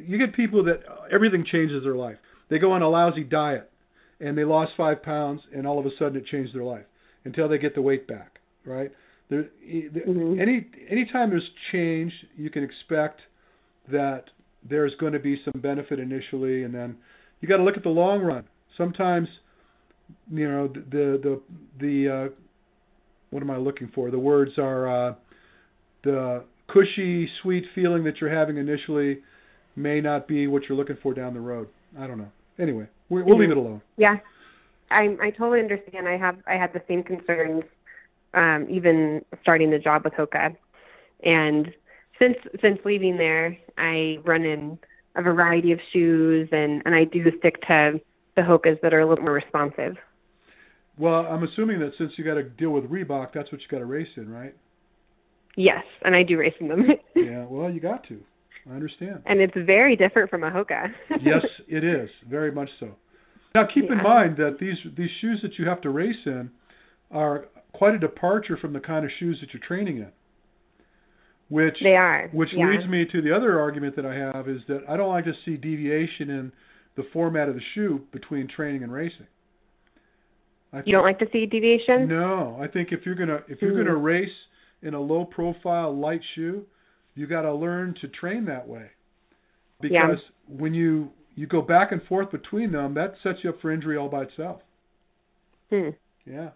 You 0.05 0.17
get 0.17 0.33
people 0.33 0.63
that 0.65 0.83
everything 1.12 1.45
changes 1.45 1.83
their 1.83 1.95
life. 1.95 2.17
They 2.49 2.60
go 2.60 2.71
on 2.71 2.81
a 2.81 2.89
lousy 2.89 3.23
diet, 3.23 3.69
and 4.19 4.38
they 4.38 4.43
lost 4.43 4.73
five 4.75 5.01
pounds, 5.03 5.41
and 5.53 5.65
all 5.65 5.79
of 5.79 5.86
a 5.86 5.91
sudden 5.97 6.17
it 6.17 6.25
changed 6.25 6.53
their 6.53 6.63
life 6.63 6.86
until 7.25 7.47
they 7.47 7.57
get 7.57 7.75
the 7.75 7.81
weight 7.81 8.07
back. 8.07 8.39
Right? 8.65 8.91
There, 9.29 9.43
the- 9.62 10.01
Mhm. 10.01 10.39
any 10.39 10.67
anytime 10.89 11.29
there's 11.29 11.49
change, 11.71 12.13
you 12.36 12.49
can 12.49 12.63
expect 12.63 13.21
that 13.89 14.29
there's 14.69 14.93
going 14.99 15.13
to 15.13 15.19
be 15.19 15.39
some 15.45 15.62
benefit 15.62 15.99
initially, 15.99 16.63
and 16.63 16.73
then 16.73 16.95
you 17.41 17.47
got 17.47 17.58
to 17.58 17.63
look 17.63 17.77
at 17.77 17.84
the 17.84 17.89
long 17.89 18.21
run. 18.21 18.43
Sometimes, 18.77 19.27
you 20.32 20.49
know, 20.49 20.67
the 20.67 21.19
the 21.23 21.41
the 21.80 22.10
uh, 22.10 22.34
what 23.30 23.43
am 23.43 23.51
I 23.51 23.58
looking 23.58 23.91
for? 23.93 24.12
The 24.12 24.19
words 24.19 24.51
are 24.58 25.10
uh, 25.10 25.15
the 26.03 26.43
cushy, 26.67 27.30
sweet 27.41 27.65
feeling 27.75 28.03
that 28.06 28.19
you're 28.19 28.34
having 28.34 28.58
initially 28.58 29.19
may 29.75 30.01
not 30.01 30.27
be 30.27 30.47
what 30.47 30.63
you're 30.67 30.77
looking 30.77 30.97
for 31.01 31.13
down 31.13 31.34
the 31.34 31.39
road. 31.39 31.67
I 31.97 32.08
don't 32.08 32.17
know. 32.17 32.32
Anyway, 32.60 32.88
we, 33.10 33.23
we'll 33.23 33.38
leave 33.38 33.51
it 33.51 33.58
alone. 33.58 33.82
Yeah, 33.97 34.17
I 34.89 35.15
I 35.21 35.30
totally 35.32 35.60
understand. 35.60 36.08
I 36.08 36.17
have 36.17 36.38
I 36.47 36.53
had 36.53 36.73
the 36.73 36.82
same 36.88 37.03
concerns, 37.03 37.63
um, 38.34 38.67
even 38.69 39.23
starting 39.41 39.69
the 39.71 39.80
job 39.80 40.03
with 40.03 40.13
Hoka, 40.13 40.56
and 41.23 41.73
since 42.19 42.36
since 42.62 42.80
leaving 42.86 43.17
there, 43.17 43.58
I 43.77 44.17
run 44.25 44.43
in 44.43 44.77
a 45.15 45.21
variety 45.21 45.71
of 45.71 45.80
shoes, 45.93 46.47
and 46.51 46.82
and 46.86 46.93
I 46.95 47.03
do 47.06 47.23
stick 47.39 47.62
to 47.67 47.99
the 48.36 48.41
Hokas 48.41 48.80
that 48.82 48.93
are 48.93 48.99
a 49.01 49.08
little 49.08 49.23
more 49.23 49.34
responsive. 49.34 49.95
Well, 50.99 51.25
I'm 51.27 51.43
assuming 51.43 51.80
that 51.80 51.91
since 51.97 52.12
you 52.17 52.23
got 52.23 52.36
to 52.36 52.43
deal 52.43 52.71
with 52.71 52.86
Reebok, 52.86 53.27
that's 53.34 53.51
what 53.51 53.62
you 53.62 53.67
got 53.69 53.80
to 53.80 53.86
race 53.86 54.08
in, 54.15 54.30
right? 54.30 54.56
Yes, 55.56 55.84
and 56.03 56.15
I 56.15 56.23
do 56.23 56.38
race 56.38 56.53
in 56.60 56.67
them. 56.67 56.86
Yeah. 57.15 57.45
Well, 57.49 57.69
you 57.69 57.80
got 57.80 58.08
to. 58.08 58.19
I 58.69 58.73
understand. 58.73 59.21
and 59.25 59.39
it's 59.39 59.53
very 59.56 59.95
different 59.95 60.30
from 60.30 60.43
a 60.43 60.51
Hoka. 60.51 60.88
yes, 61.21 61.43
it 61.67 61.84
is 61.84 62.10
very 62.30 62.51
much 62.51 62.69
so. 62.80 62.89
Now, 63.56 63.65
keep 63.73 63.89
in 63.89 63.97
mind 64.03 64.38
that 64.38 64.58
these 64.60 64.75
these 64.97 65.10
shoes 65.21 65.39
that 65.41 65.58
you 65.58 65.67
have 65.67 65.82
to 65.82 65.89
race 65.89 66.23
in 66.25 66.49
are 67.12 67.45
quite 67.73 67.95
a 67.95 67.99
departure 67.99 68.58
from 68.58 68.73
the 68.73 68.80
kind 68.80 69.03
of 69.06 69.12
shoes 69.19 69.38
that 69.41 69.49
you're 69.53 69.65
training 69.65 69.97
in. 69.97 70.12
Which 71.49 71.77
they 71.81 71.95
are. 71.95 72.29
which 72.33 72.49
yeah. 72.53 72.69
leads 72.69 72.88
me 72.89 73.05
to 73.05 73.21
the 73.21 73.33
other 73.33 73.60
argument 73.60 73.95
that 73.95 74.05
I 74.05 74.13
have 74.15 74.49
is 74.49 74.62
that 74.67 74.81
I 74.89 74.97
don't 74.97 75.10
like 75.10 75.25
to 75.25 75.33
see 75.45 75.55
deviation 75.55 76.29
in 76.29 76.51
the 76.95 77.03
format 77.13 77.47
of 77.47 77.55
the 77.55 77.62
shoe 77.73 78.01
between 78.12 78.47
training 78.47 78.83
and 78.83 78.91
racing. 78.91 79.27
I 80.73 80.81
You 80.86 80.91
don't 80.91 81.03
like 81.03 81.19
to 81.19 81.27
see 81.31 81.45
deviation? 81.45 82.07
no, 82.10 82.57
I 82.62 82.67
think 82.67 82.91
if 82.91 83.05
you're 83.05 83.15
gonna 83.15 83.43
if 83.47 83.62
you're 83.62 83.71
Hmm. 83.71 83.77
gonna 83.86 83.95
race 83.95 84.33
in 84.81 84.93
a 84.93 84.99
low 84.99 85.23
profile 85.25 85.95
light 85.95 86.21
shoe, 86.36 86.65
you 87.15 87.25
got 87.27 87.43
to 87.43 87.53
learn 87.53 87.93
to 88.01 88.07
train 88.10 88.45
that 88.45 88.67
way. 88.67 88.91
Yeah. 89.81 90.07
Because 90.07 90.23
when 90.47 90.73
you 90.73 91.12
you 91.36 91.47
go 91.47 91.62
back 91.62 91.91
and 91.91 92.01
forth 92.03 92.31
between 92.31 92.71
them, 92.71 92.93
that 92.95 93.13
sets 93.23 93.43
you 93.43 93.51
up 93.51 93.62
for 93.62 93.71
injury 93.71 93.95
all 93.95 94.10
by 94.10 94.23
itself. 94.23 94.62
Hmm. 95.69 95.89
Yeah. 96.25 96.49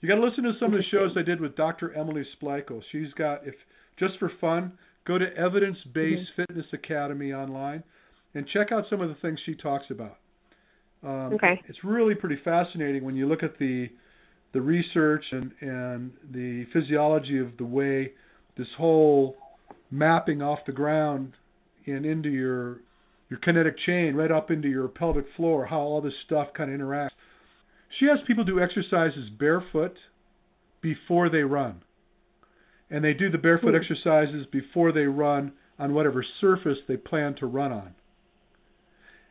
You 0.00 0.08
got 0.08 0.16
to 0.16 0.20
listen 0.22 0.44
to 0.44 0.52
some 0.58 0.72
of 0.74 0.78
the 0.78 0.84
shows 0.84 1.16
I 1.16 1.22
did 1.22 1.40
with 1.40 1.56
Dr. 1.56 1.94
Emily 1.94 2.26
Splichal. 2.36 2.82
She's 2.92 3.12
got 3.14 3.46
if 3.46 3.54
just 3.98 4.18
for 4.18 4.30
fun, 4.40 4.72
go 5.06 5.18
to 5.18 5.34
Evidence 5.36 5.78
Based 5.92 6.30
Fitness 6.36 6.66
Academy 6.72 7.32
online 7.32 7.82
and 8.34 8.46
check 8.48 8.72
out 8.72 8.84
some 8.88 9.00
of 9.00 9.08
the 9.08 9.14
things 9.16 9.38
she 9.44 9.54
talks 9.54 9.86
about. 9.90 10.18
Um, 11.02 11.34
Okay. 11.34 11.60
It's 11.68 11.84
really 11.84 12.14
pretty 12.14 12.40
fascinating 12.44 13.04
when 13.04 13.16
you 13.16 13.26
look 13.26 13.42
at 13.42 13.58
the 13.58 13.90
the 14.52 14.60
research 14.60 15.24
and 15.32 15.50
and 15.60 16.12
the 16.30 16.66
physiology 16.72 17.38
of 17.38 17.56
the 17.56 17.64
way 17.64 18.12
this 18.56 18.68
whole 18.76 19.36
mapping 19.90 20.42
off 20.42 20.58
the 20.66 20.72
ground 20.72 21.32
and 21.86 22.04
into 22.06 22.28
your 22.28 22.80
your 23.30 23.38
kinetic 23.40 23.78
chain 23.86 24.14
right 24.14 24.30
up 24.30 24.50
into 24.50 24.68
your 24.68 24.88
pelvic 24.88 25.24
floor, 25.36 25.64
how 25.64 25.80
all 25.80 26.00
this 26.00 26.12
stuff 26.26 26.48
kind 26.54 26.72
of 26.72 26.78
interacts. 26.78 27.10
She 27.98 28.06
has 28.06 28.18
people 28.26 28.44
do 28.44 28.60
exercises 28.60 29.30
barefoot 29.38 29.96
before 30.82 31.28
they 31.30 31.42
run. 31.42 31.82
And 32.92 33.02
they 33.02 33.14
do 33.14 33.30
the 33.30 33.38
barefoot 33.38 33.70
Hmm. 33.70 33.76
exercises 33.76 34.46
before 34.46 34.92
they 34.92 35.06
run 35.06 35.52
on 35.78 35.94
whatever 35.94 36.22
surface 36.22 36.78
they 36.86 36.96
plan 36.96 37.34
to 37.36 37.46
run 37.46 37.72
on. 37.72 37.94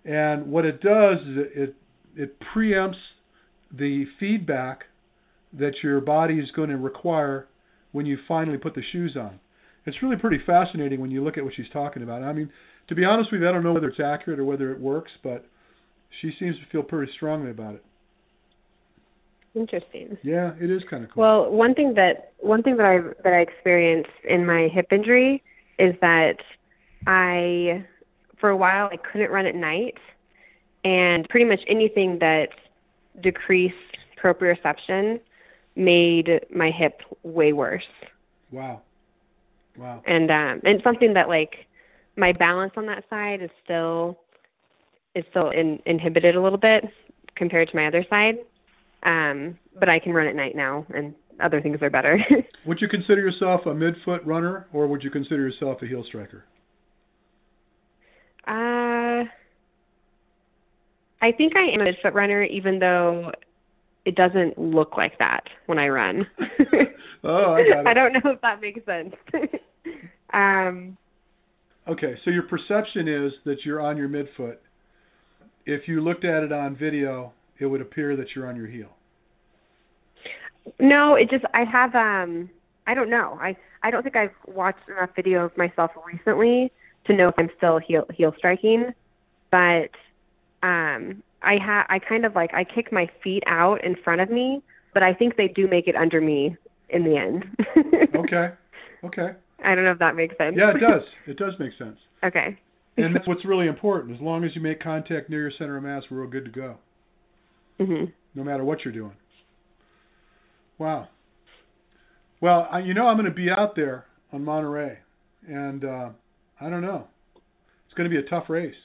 And 0.04 0.52
what 0.52 0.66
it 0.66 0.82
does 0.82 1.22
is 1.22 1.38
it 1.38 1.52
it, 1.56 1.76
it 2.16 2.40
preempts 2.40 2.98
the 3.72 4.06
feedback 4.20 4.86
that 5.54 5.84
your 5.84 6.02
body 6.02 6.40
is 6.40 6.52
going 6.52 6.70
to 6.70 6.78
require 6.78 7.48
when 7.92 8.06
you 8.06 8.18
finally 8.28 8.58
put 8.58 8.74
the 8.74 8.82
shoes 8.92 9.16
on. 9.16 9.40
It's 9.86 10.02
really 10.02 10.16
pretty 10.18 10.40
fascinating 10.46 11.00
when 11.00 11.12
you 11.12 11.24
look 11.24 11.38
at 11.38 11.44
what 11.44 11.54
she's 11.54 11.70
talking 11.72 12.04
about. 12.04 12.24
I 12.24 12.34
mean, 12.34 12.50
to 12.88 12.96
be 12.96 13.06
honest 13.06 13.32
with 13.32 13.42
you, 13.42 13.50
I 13.50 13.52
don't 13.52 13.64
know 13.64 13.74
whether 13.74 13.90
it's 13.90 14.00
accurate 14.00 14.40
or 14.40 14.46
whether 14.46 14.72
it 14.72 14.80
works, 14.80 15.12
but 15.24 15.46
she 16.20 16.32
seems 16.40 16.58
to 16.58 16.66
feel 16.72 16.84
pretty 16.84 17.12
strongly 17.14 17.52
about 17.52 17.76
it. 17.76 17.86
Interesting. 19.54 20.18
Yeah, 20.24 20.54
it 20.62 20.70
is 20.72 20.82
kind 20.90 21.04
of 21.04 21.12
cool. 21.12 21.22
Well, 21.22 21.52
one 21.52 21.74
thing 21.74 21.94
that 21.96 22.32
one 22.40 22.64
thing 22.64 22.78
that 22.78 22.86
I 22.86 23.00
that 23.24 23.34
I 23.34 23.40
experienced 23.40 24.10
in 24.24 24.46
my 24.46 24.70
hip 24.70 24.88
injury 24.92 25.44
is 25.78 25.94
that 26.02 26.38
I 27.06 27.86
for 28.40 28.50
a 28.50 28.58
while 28.58 28.90
I 28.92 28.98
couldn't 28.98 29.30
run 29.30 29.46
at 29.46 29.56
night 29.56 29.98
and 30.84 31.28
pretty 31.28 31.46
much 31.46 31.60
anything 31.68 32.20
that 32.20 32.50
decreased 33.22 33.76
proprioception 34.22 35.20
made 35.76 36.46
my 36.54 36.72
hip 36.72 37.02
way 37.24 37.54
worse. 37.54 37.84
wow. 38.52 38.82
Wow. 39.78 40.02
And 40.06 40.30
um 40.32 40.62
and 40.64 40.82
something 40.84 41.14
that 41.14 41.28
like 41.28 41.66
my 42.18 42.32
balance 42.32 42.74
on 42.78 42.86
that 42.88 43.04
side 43.10 43.42
is 43.42 43.50
still 43.64 44.20
is 45.16 45.26
still 45.30 45.50
in, 45.50 45.80
inhibited 45.86 46.36
a 46.36 46.42
little 46.42 46.58
bit 46.58 46.86
compared 47.36 47.70
to 47.70 47.76
my 47.76 47.88
other 47.88 48.06
side. 48.10 48.38
Um, 49.04 49.58
but 49.80 49.90
I 49.90 50.00
can 50.00 50.14
run 50.14 50.28
at 50.28 50.36
night 50.36 50.56
now, 50.56 50.86
and 50.94 51.14
other 51.42 51.62
things 51.62 51.80
are 51.82 51.90
better. 51.90 52.20
Would 52.66 52.82
you 52.82 52.88
consider 52.88 53.22
yourself 53.22 53.62
a 53.66 53.70
midfoot 53.70 54.26
runner 54.26 54.68
or 54.74 54.86
would 54.86 55.02
you 55.04 55.10
consider 55.10 55.42
yourself 55.48 55.82
a 55.82 55.88
heel 55.88 56.04
striker? 56.08 56.46
uh, 58.48 59.26
I 61.24 61.32
think 61.36 61.56
I 61.56 61.74
am 61.74 61.82
a 61.82 61.86
midfoot 61.86 62.14
runner, 62.14 62.44
even 62.44 62.78
though 62.78 63.32
it 64.06 64.16
doesn't 64.16 64.60
look 64.60 64.98
like 64.98 65.18
that 65.18 65.44
when 65.66 65.80
I 65.80 65.88
run. 65.88 66.28
Oh, 67.24 67.54
I 67.54 67.68
got 67.70 67.82
it. 67.82 67.88
I 67.88 67.94
don't 67.94 68.14
know 68.14 68.32
if 68.32 68.42
that 68.42 68.62
makes 68.62 68.84
sense. 68.84 69.14
um, 70.34 70.98
Okay, 71.88 72.16
so 72.24 72.32
your 72.32 72.44
perception 72.44 73.08
is 73.08 73.34
that 73.46 73.66
you're 73.66 73.82
on 73.82 73.98
your 73.98 74.08
midfoot. 74.10 74.58
If 75.66 75.88
you 75.88 76.02
looked 76.02 76.26
at 76.26 76.44
it 76.44 76.52
on 76.52 76.76
video, 76.76 77.34
it 77.62 77.68
would 77.68 77.80
appear 77.82 78.16
that 78.18 78.36
you're 78.36 78.48
on 78.48 78.56
your 78.58 78.68
heel. 78.68 78.90
No, 80.80 81.16
it 81.16 81.30
just 81.30 81.46
I 81.54 81.64
have 81.64 81.96
um 81.96 82.50
I 82.88 82.94
don't 82.94 83.10
know. 83.10 83.38
I 83.42 83.56
I 83.84 83.92
don't 83.92 84.04
think 84.04 84.16
I've 84.16 84.32
watched 84.48 84.88
enough 84.90 85.12
video 85.16 85.46
of 85.46 85.56
myself 85.58 85.92
recently 86.06 86.72
to 87.06 87.14
know 87.16 87.30
if 87.30 87.36
I'm 87.38 87.50
still 87.58 87.80
heel 87.80 88.06
heel 88.14 88.34
striking, 88.38 88.92
but 89.52 89.90
um 90.64 91.24
I 91.44 91.58
ha 91.58 91.86
I 91.90 92.00
kind 92.00 92.26
of 92.26 92.36
like 92.36 92.54
I 92.54 92.64
kick 92.64 92.92
my 92.92 93.08
feet 93.24 93.44
out 93.48 93.84
in 93.84 93.96
front 94.04 94.22
of 94.22 94.30
me, 94.30 94.62
but 94.94 95.04
I 95.04 95.14
think 95.14 95.36
they 95.38 95.48
do 95.48 95.68
make 95.68 95.88
it 95.88 95.96
under 95.96 96.22
me 96.22 96.56
in 96.90 97.04
the 97.04 97.16
end. 97.18 97.46
Okay. 98.14 98.50
Okay. 99.06 99.30
I 99.64 99.74
don't 99.74 99.84
know 99.86 99.92
if 99.92 100.00
that 100.00 100.16
makes 100.16 100.38
sense. 100.38 100.56
Yeah, 100.58 100.72
it 100.72 100.80
does. 100.80 101.02
It 101.28 101.38
does 101.38 101.54
make 101.60 101.72
sense. 101.78 101.98
okay. 102.24 102.58
And 102.98 103.16
that's 103.16 103.28
what's 103.28 103.46
really 103.46 103.68
important. 103.68 104.14
As 104.16 104.22
long 104.22 104.44
as 104.44 104.52
you 104.54 104.62
make 104.62 104.82
contact 104.82 105.30
near 105.30 105.42
your 105.42 105.52
center 105.58 105.78
of 105.78 105.84
mass, 105.84 106.04
we're 106.12 106.22
all 106.22 106.28
good 106.28 106.44
to 106.46 106.52
go, 106.52 106.76
Mhm. 107.82 108.12
no 108.36 108.44
matter 108.44 108.64
what 108.64 108.86
you're 108.86 108.94
doing. 108.94 109.16
Wow. 110.78 111.08
Well, 112.40 112.68
I, 112.72 112.80
you 112.80 112.94
know, 112.94 113.08
I'm 113.08 113.18
going 113.18 113.30
to 113.30 113.36
be 113.36 113.50
out 113.50 113.76
there 113.76 114.06
on 114.34 114.44
Monterey, 114.46 114.98
and 115.48 115.84
uh, 115.86 116.10
I 116.60 116.70
don't 116.70 116.82
know. 116.82 117.08
It's 117.86 117.94
going 117.96 118.10
to 118.10 118.16
be 118.16 118.26
a 118.26 118.30
tough 118.30 118.50
race. 118.50 118.76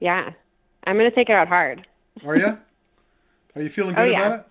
Yeah. 0.00 0.30
I'm 0.86 0.96
going 0.96 1.10
to 1.10 1.14
take 1.16 1.28
it 1.28 1.32
out 1.32 1.48
hard. 1.48 1.86
Are 2.26 2.36
you? 2.36 2.56
Are 3.56 3.62
you 3.62 3.70
feeling 3.74 3.94
good 3.94 4.02
Oh, 4.02 4.04
yeah. 4.04 4.26
about 4.26 4.38
it? 4.40 4.46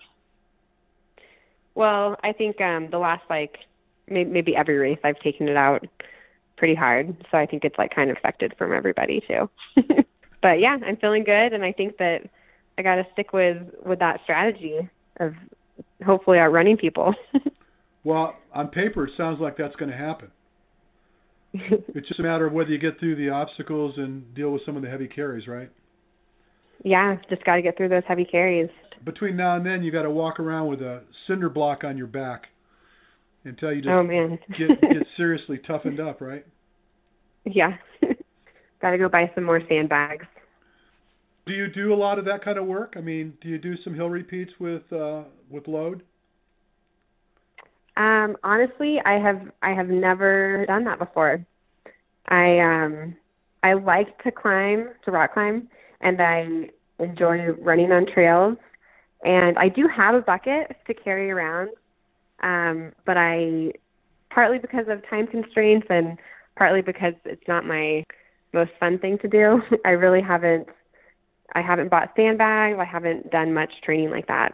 Well, 1.75 2.15
I 2.23 2.31
think 2.31 2.59
um 2.61 2.87
the 2.89 2.97
last 2.97 3.23
like 3.29 3.57
maybe, 4.09 4.29
maybe 4.29 4.55
every 4.55 4.77
race 4.77 4.97
I've 5.03 5.19
taken 5.19 5.47
it 5.49 5.57
out 5.57 5.85
pretty 6.57 6.73
hard, 6.75 7.15
so 7.29 7.37
I 7.37 7.45
think 7.45 7.65
it's 7.65 7.77
like 7.77 7.93
kind 7.93 8.09
of 8.09 8.15
affected 8.17 8.53
from 8.57 8.71
everybody 8.71 9.21
too. 9.27 9.49
but 10.41 10.59
yeah, 10.61 10.77
I'm 10.85 10.95
feeling 10.97 11.23
good, 11.25 11.51
and 11.53 11.63
I 11.65 11.73
think 11.73 11.97
that 11.97 12.21
I 12.77 12.81
got 12.81 12.95
to 12.95 13.07
stick 13.13 13.33
with 13.33 13.57
with 13.85 13.99
that 13.99 14.19
strategy 14.23 14.89
of 15.19 15.33
hopefully 16.05 16.39
outrunning 16.39 16.77
people. 16.77 17.13
Well, 18.05 18.35
on 18.53 18.67
paper, 18.67 19.05
it 19.07 19.13
sounds 19.17 19.41
like 19.41 19.57
that's 19.57 19.75
going 19.75 19.89
to 19.89 19.97
happen. 19.97 20.29
it's 21.53 22.07
just 22.07 22.19
a 22.19 22.23
matter 22.23 22.45
of 22.45 22.53
whether 22.53 22.69
you 22.69 22.77
get 22.77 22.99
through 22.99 23.15
the 23.15 23.29
obstacles 23.29 23.95
and 23.97 24.33
deal 24.35 24.51
with 24.51 24.61
some 24.63 24.77
of 24.77 24.83
the 24.83 24.89
heavy 24.89 25.07
carries, 25.07 25.47
right? 25.47 25.71
Yeah, 26.83 27.15
just 27.29 27.43
got 27.43 27.55
to 27.55 27.63
get 27.63 27.75
through 27.75 27.89
those 27.89 28.03
heavy 28.07 28.25
carries. 28.25 28.69
Between 29.03 29.35
now 29.35 29.55
and 29.55 29.65
then, 29.65 29.83
you 29.83 29.91
got 29.91 30.03
to 30.03 30.11
walk 30.11 30.39
around 30.39 30.67
with 30.67 30.81
a 30.81 31.01
cinder 31.25 31.49
block 31.49 31.83
on 31.83 31.97
your 31.97 32.07
back 32.07 32.43
until 33.43 33.73
you 33.73 33.81
just 33.81 33.89
oh 33.89 34.03
man, 34.03 34.37
get 34.49 34.81
get 34.81 35.07
seriously 35.17 35.59
toughened 35.65 35.99
up, 35.99 36.21
right? 36.21 36.45
Yeah, 37.45 37.77
got 38.81 38.91
to 38.91 38.97
go 38.97 39.09
buy 39.09 39.31
some 39.33 39.45
more 39.45 39.61
sandbags. 39.67 40.25
Do 41.45 41.53
you 41.53 41.67
do 41.67 41.93
a 41.93 41.95
lot 41.95 42.17
of 42.17 42.25
that 42.25 42.43
kind 42.43 42.57
of 42.57 42.65
work? 42.65 42.95
I 42.97 43.01
mean, 43.01 43.33
do 43.41 43.49
you 43.49 43.59
do 43.59 43.75
some 43.83 43.93
hill 43.93 44.09
repeats 44.09 44.51
with 44.59 44.91
uh, 44.91 45.23
with 45.49 45.67
load? 45.67 46.01
Um, 47.97 48.35
honestly, 48.43 48.97
I 49.05 49.19
have 49.19 49.41
I 49.61 49.71
have 49.71 49.87
never 49.87 50.65
done 50.67 50.83
that 50.85 50.99
before. 50.99 51.45
I 52.27 52.59
um 52.59 53.15
I 53.63 53.73
like 53.73 54.21
to 54.23 54.31
climb, 54.31 54.89
to 55.05 55.11
rock 55.11 55.33
climb, 55.33 55.69
and 56.01 56.21
I 56.21 56.69
enjoy 56.99 57.51
running 57.61 57.91
on 57.91 58.05
trails. 58.11 58.57
And 59.23 59.57
I 59.57 59.69
do 59.69 59.87
have 59.95 60.15
a 60.15 60.21
bucket 60.21 60.75
to 60.87 60.93
carry 60.93 61.31
around, 61.31 61.69
um, 62.43 62.91
but 63.05 63.17
I 63.17 63.71
partly 64.29 64.59
because 64.59 64.85
of 64.87 65.07
time 65.09 65.25
constraints 65.27 65.87
and 65.89 66.17
partly 66.57 66.81
because 66.81 67.13
it's 67.23 67.47
not 67.47 67.65
my 67.65 68.03
most 68.53 68.71
fun 68.79 68.99
thing 68.99 69.17
to 69.19 69.27
do. 69.27 69.61
I 69.85 69.89
really 69.91 70.21
haven't 70.21 70.67
I 71.53 71.61
haven't 71.61 71.89
bought 71.89 72.11
sandbags. 72.15 72.77
I 72.79 72.85
haven't 72.85 73.31
done 73.31 73.53
much 73.53 73.71
training 73.83 74.09
like 74.09 74.27
that. 74.27 74.51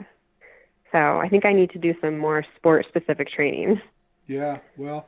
So 0.91 0.97
I 0.97 1.27
think 1.29 1.45
I 1.45 1.53
need 1.53 1.69
to 1.71 1.79
do 1.79 1.93
some 2.01 2.17
more 2.17 2.43
sport 2.57 2.85
specific 2.89 3.29
training. 3.29 3.79
Yeah, 4.27 4.59
well, 4.77 5.07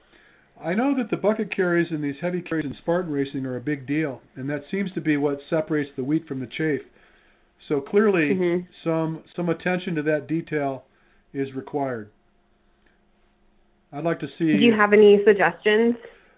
I 0.61 0.73
know 0.73 0.95
that 0.97 1.09
the 1.09 1.15
bucket 1.15 1.55
carries 1.55 1.87
and 1.91 2.03
these 2.03 2.15
heavy 2.19 2.41
carries 2.41 2.65
in 2.65 2.75
Spartan 2.81 3.09
racing 3.11 3.45
are 3.45 3.55
a 3.55 3.61
big 3.61 3.87
deal, 3.87 4.21
and 4.35 4.49
that 4.49 4.63
seems 4.69 4.91
to 4.93 5.01
be 5.01 5.15
what 5.15 5.39
separates 5.49 5.91
the 5.95 6.03
wheat 6.03 6.27
from 6.27 6.41
the 6.41 6.47
chaff. 6.47 6.81
So 7.69 7.79
clearly, 7.79 8.33
mm-hmm. 8.33 8.65
some 8.83 9.23
some 9.35 9.47
attention 9.47 9.95
to 9.95 10.01
that 10.03 10.27
detail 10.27 10.83
is 11.33 11.53
required. 11.53 12.09
I'd 13.93 14.03
like 14.03 14.19
to 14.19 14.27
see. 14.37 14.45
Do 14.45 14.63
you 14.63 14.73
have 14.73 14.91
any 14.91 15.19
suggestions? 15.25 15.95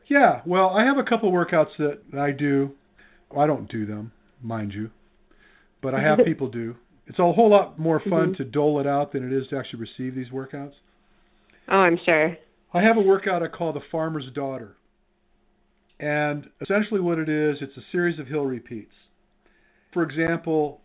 Yeah, 0.07 0.41
well, 0.45 0.69
I 0.69 0.83
have 0.85 0.97
a 0.97 1.03
couple 1.03 1.31
workouts 1.31 1.75
that 1.79 1.99
I 2.19 2.31
do. 2.31 2.71
Well, 3.31 3.43
I 3.43 3.47
don't 3.47 3.71
do 3.71 3.85
them, 3.85 4.11
mind 4.43 4.73
you, 4.73 4.91
but 5.85 5.93
I 5.93 6.01
have 6.01 6.19
people 6.25 6.49
do. 6.49 6.75
It's 7.07 7.19
a 7.19 7.31
whole 7.31 7.49
lot 7.49 7.77
more 7.77 8.01
fun 8.09 8.29
mm-hmm. 8.29 8.33
to 8.33 8.45
dole 8.45 8.79
it 8.79 8.87
out 8.87 9.13
than 9.13 9.25
it 9.25 9.31
is 9.31 9.47
to 9.49 9.57
actually 9.57 9.79
receive 9.79 10.15
these 10.15 10.29
workouts. 10.29 10.73
Oh, 11.69 11.77
I'm 11.77 11.99
sure. 12.03 12.35
I 12.73 12.81
have 12.81 12.97
a 12.97 13.01
workout 13.01 13.43
I 13.43 13.47
call 13.47 13.71
the 13.71 13.81
Farmer's 13.91 14.25
Daughter. 14.33 14.75
And 15.99 16.49
essentially 16.61 16.99
what 16.99 17.19
it 17.19 17.29
is, 17.29 17.57
it's 17.61 17.77
a 17.77 17.83
series 17.91 18.19
of 18.19 18.27
hill 18.27 18.45
repeats. 18.45 18.91
For 19.93 20.03
example, 20.03 20.81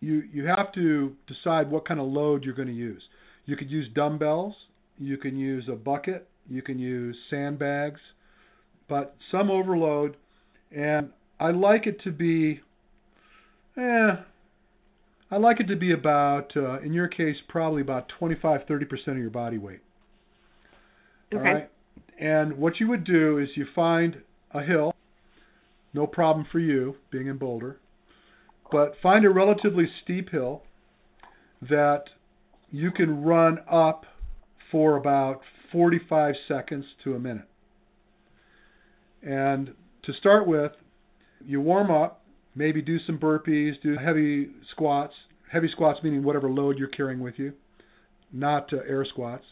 you 0.00 0.22
you 0.32 0.46
have 0.46 0.70
to 0.74 1.16
decide 1.26 1.68
what 1.70 1.88
kind 1.88 1.98
of 1.98 2.06
load 2.06 2.44
you're 2.44 2.54
going 2.54 2.68
to 2.68 2.74
use. 2.74 3.02
You 3.46 3.56
could 3.56 3.70
use 3.70 3.88
dumbbells, 3.94 4.54
you 4.98 5.16
can 5.16 5.36
use 5.36 5.64
a 5.68 5.74
bucket, 5.74 6.28
you 6.48 6.62
can 6.62 6.78
use 6.78 7.16
sandbags, 7.30 8.00
but 8.88 9.16
some 9.32 9.50
overload 9.50 10.16
and 10.70 11.08
I 11.40 11.50
like 11.50 11.86
it 11.86 12.00
to 12.02 12.10
be 12.10 12.60
eh 13.78 14.16
I 15.30 15.36
like 15.36 15.60
it 15.60 15.68
to 15.68 15.76
be 15.76 15.92
about, 15.92 16.56
uh, 16.56 16.80
in 16.80 16.92
your 16.92 17.08
case, 17.08 17.36
probably 17.48 17.82
about 17.82 18.08
25, 18.18 18.62
30% 18.66 19.08
of 19.08 19.18
your 19.18 19.30
body 19.30 19.58
weight. 19.58 19.80
Okay. 21.32 21.36
All 21.36 21.54
right. 21.54 21.70
And 22.18 22.56
what 22.56 22.80
you 22.80 22.88
would 22.88 23.04
do 23.04 23.38
is 23.38 23.50
you 23.54 23.66
find 23.74 24.22
a 24.52 24.62
hill, 24.62 24.94
no 25.92 26.06
problem 26.06 26.46
for 26.50 26.58
you 26.58 26.96
being 27.10 27.26
in 27.26 27.36
Boulder, 27.36 27.78
but 28.72 28.94
find 29.02 29.24
a 29.24 29.30
relatively 29.30 29.86
steep 30.02 30.30
hill 30.30 30.62
that 31.60 32.04
you 32.70 32.90
can 32.90 33.22
run 33.22 33.58
up 33.70 34.06
for 34.70 34.96
about 34.96 35.40
45 35.72 36.34
seconds 36.46 36.84
to 37.04 37.14
a 37.14 37.18
minute. 37.18 37.48
And 39.22 39.74
to 40.04 40.12
start 40.12 40.46
with, 40.46 40.72
you 41.44 41.60
warm 41.60 41.90
up 41.90 42.22
Maybe 42.58 42.82
do 42.82 42.98
some 43.06 43.18
burpees, 43.18 43.80
do 43.84 43.96
heavy 43.96 44.48
squats. 44.72 45.14
Heavy 45.52 45.68
squats 45.70 46.00
meaning 46.02 46.24
whatever 46.24 46.50
load 46.50 46.76
you're 46.76 46.88
carrying 46.88 47.20
with 47.20 47.38
you, 47.38 47.52
not 48.32 48.72
uh, 48.72 48.78
air 48.78 49.04
squats. 49.04 49.44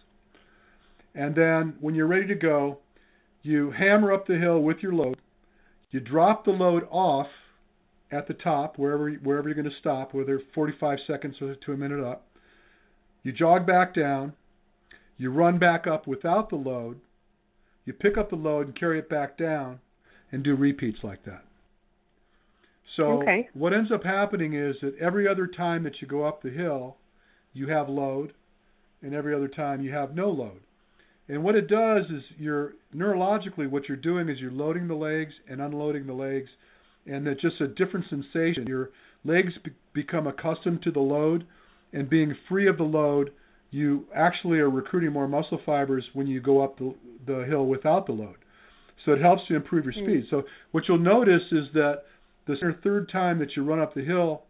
And 1.14 1.32
then 1.36 1.76
when 1.80 1.94
you're 1.94 2.08
ready 2.08 2.26
to 2.26 2.34
go, 2.34 2.78
you 3.42 3.70
hammer 3.70 4.12
up 4.12 4.26
the 4.26 4.36
hill 4.36 4.58
with 4.58 4.78
your 4.82 4.92
load. 4.92 5.18
You 5.92 6.00
drop 6.00 6.44
the 6.44 6.50
load 6.50 6.82
off 6.90 7.28
at 8.10 8.26
the 8.26 8.34
top, 8.34 8.76
wherever 8.76 9.08
wherever 9.12 9.48
you're 9.48 9.54
going 9.54 9.70
to 9.70 9.78
stop, 9.78 10.12
whether 10.12 10.42
45 10.52 10.98
seconds 11.06 11.36
to 11.38 11.72
a 11.72 11.76
minute 11.76 12.04
up. 12.04 12.26
You 13.22 13.30
jog 13.30 13.68
back 13.68 13.94
down. 13.94 14.32
You 15.16 15.30
run 15.30 15.60
back 15.60 15.86
up 15.86 16.08
without 16.08 16.50
the 16.50 16.56
load. 16.56 16.98
You 17.84 17.92
pick 17.92 18.18
up 18.18 18.30
the 18.30 18.36
load 18.36 18.66
and 18.66 18.76
carry 18.78 18.98
it 18.98 19.08
back 19.08 19.38
down, 19.38 19.78
and 20.32 20.42
do 20.42 20.56
repeats 20.56 20.98
like 21.04 21.24
that. 21.24 21.45
So 22.94 23.22
okay. 23.22 23.48
what 23.54 23.72
ends 23.72 23.90
up 23.92 24.04
happening 24.04 24.54
is 24.54 24.76
that 24.80 24.96
every 24.98 25.26
other 25.26 25.46
time 25.46 25.82
that 25.84 26.00
you 26.00 26.06
go 26.06 26.24
up 26.24 26.42
the 26.42 26.50
hill, 26.50 26.96
you 27.52 27.68
have 27.68 27.88
load, 27.88 28.32
and 29.02 29.14
every 29.14 29.34
other 29.34 29.48
time 29.48 29.82
you 29.82 29.92
have 29.92 30.14
no 30.14 30.30
load. 30.30 30.60
And 31.28 31.42
what 31.42 31.56
it 31.56 31.68
does 31.68 32.04
is 32.06 32.22
you're 32.38 32.74
neurologically 32.94 33.68
what 33.68 33.88
you're 33.88 33.96
doing 33.96 34.28
is 34.28 34.38
you're 34.38 34.52
loading 34.52 34.86
the 34.86 34.94
legs 34.94 35.32
and 35.48 35.60
unloading 35.60 36.06
the 36.06 36.12
legs, 36.12 36.48
and 37.06 37.26
it's 37.26 37.42
just 37.42 37.60
a 37.60 37.66
different 37.66 38.06
sensation. 38.08 38.66
Your 38.66 38.90
legs 39.24 39.52
be- 39.64 39.72
become 39.92 40.26
accustomed 40.26 40.82
to 40.82 40.92
the 40.92 41.00
load, 41.00 41.44
and 41.92 42.08
being 42.08 42.34
free 42.48 42.68
of 42.68 42.76
the 42.76 42.84
load, 42.84 43.32
you 43.70 44.04
actually 44.14 44.58
are 44.58 44.70
recruiting 44.70 45.12
more 45.12 45.26
muscle 45.26 45.60
fibers 45.66 46.04
when 46.12 46.26
you 46.26 46.40
go 46.40 46.62
up 46.62 46.78
the, 46.78 46.94
the 47.26 47.44
hill 47.44 47.66
without 47.66 48.06
the 48.06 48.12
load. 48.12 48.36
So 49.04 49.12
it 49.12 49.20
helps 49.20 49.46
to 49.48 49.56
improve 49.56 49.84
your 49.84 49.94
mm. 49.94 50.04
speed. 50.04 50.26
So 50.30 50.44
what 50.70 50.84
you'll 50.88 50.98
notice 50.98 51.42
is 51.50 51.66
that 51.74 52.02
the 52.46 52.56
third 52.82 53.08
time 53.10 53.38
that 53.38 53.56
you 53.56 53.64
run 53.64 53.80
up 53.80 53.94
the 53.94 54.04
hill 54.04 54.42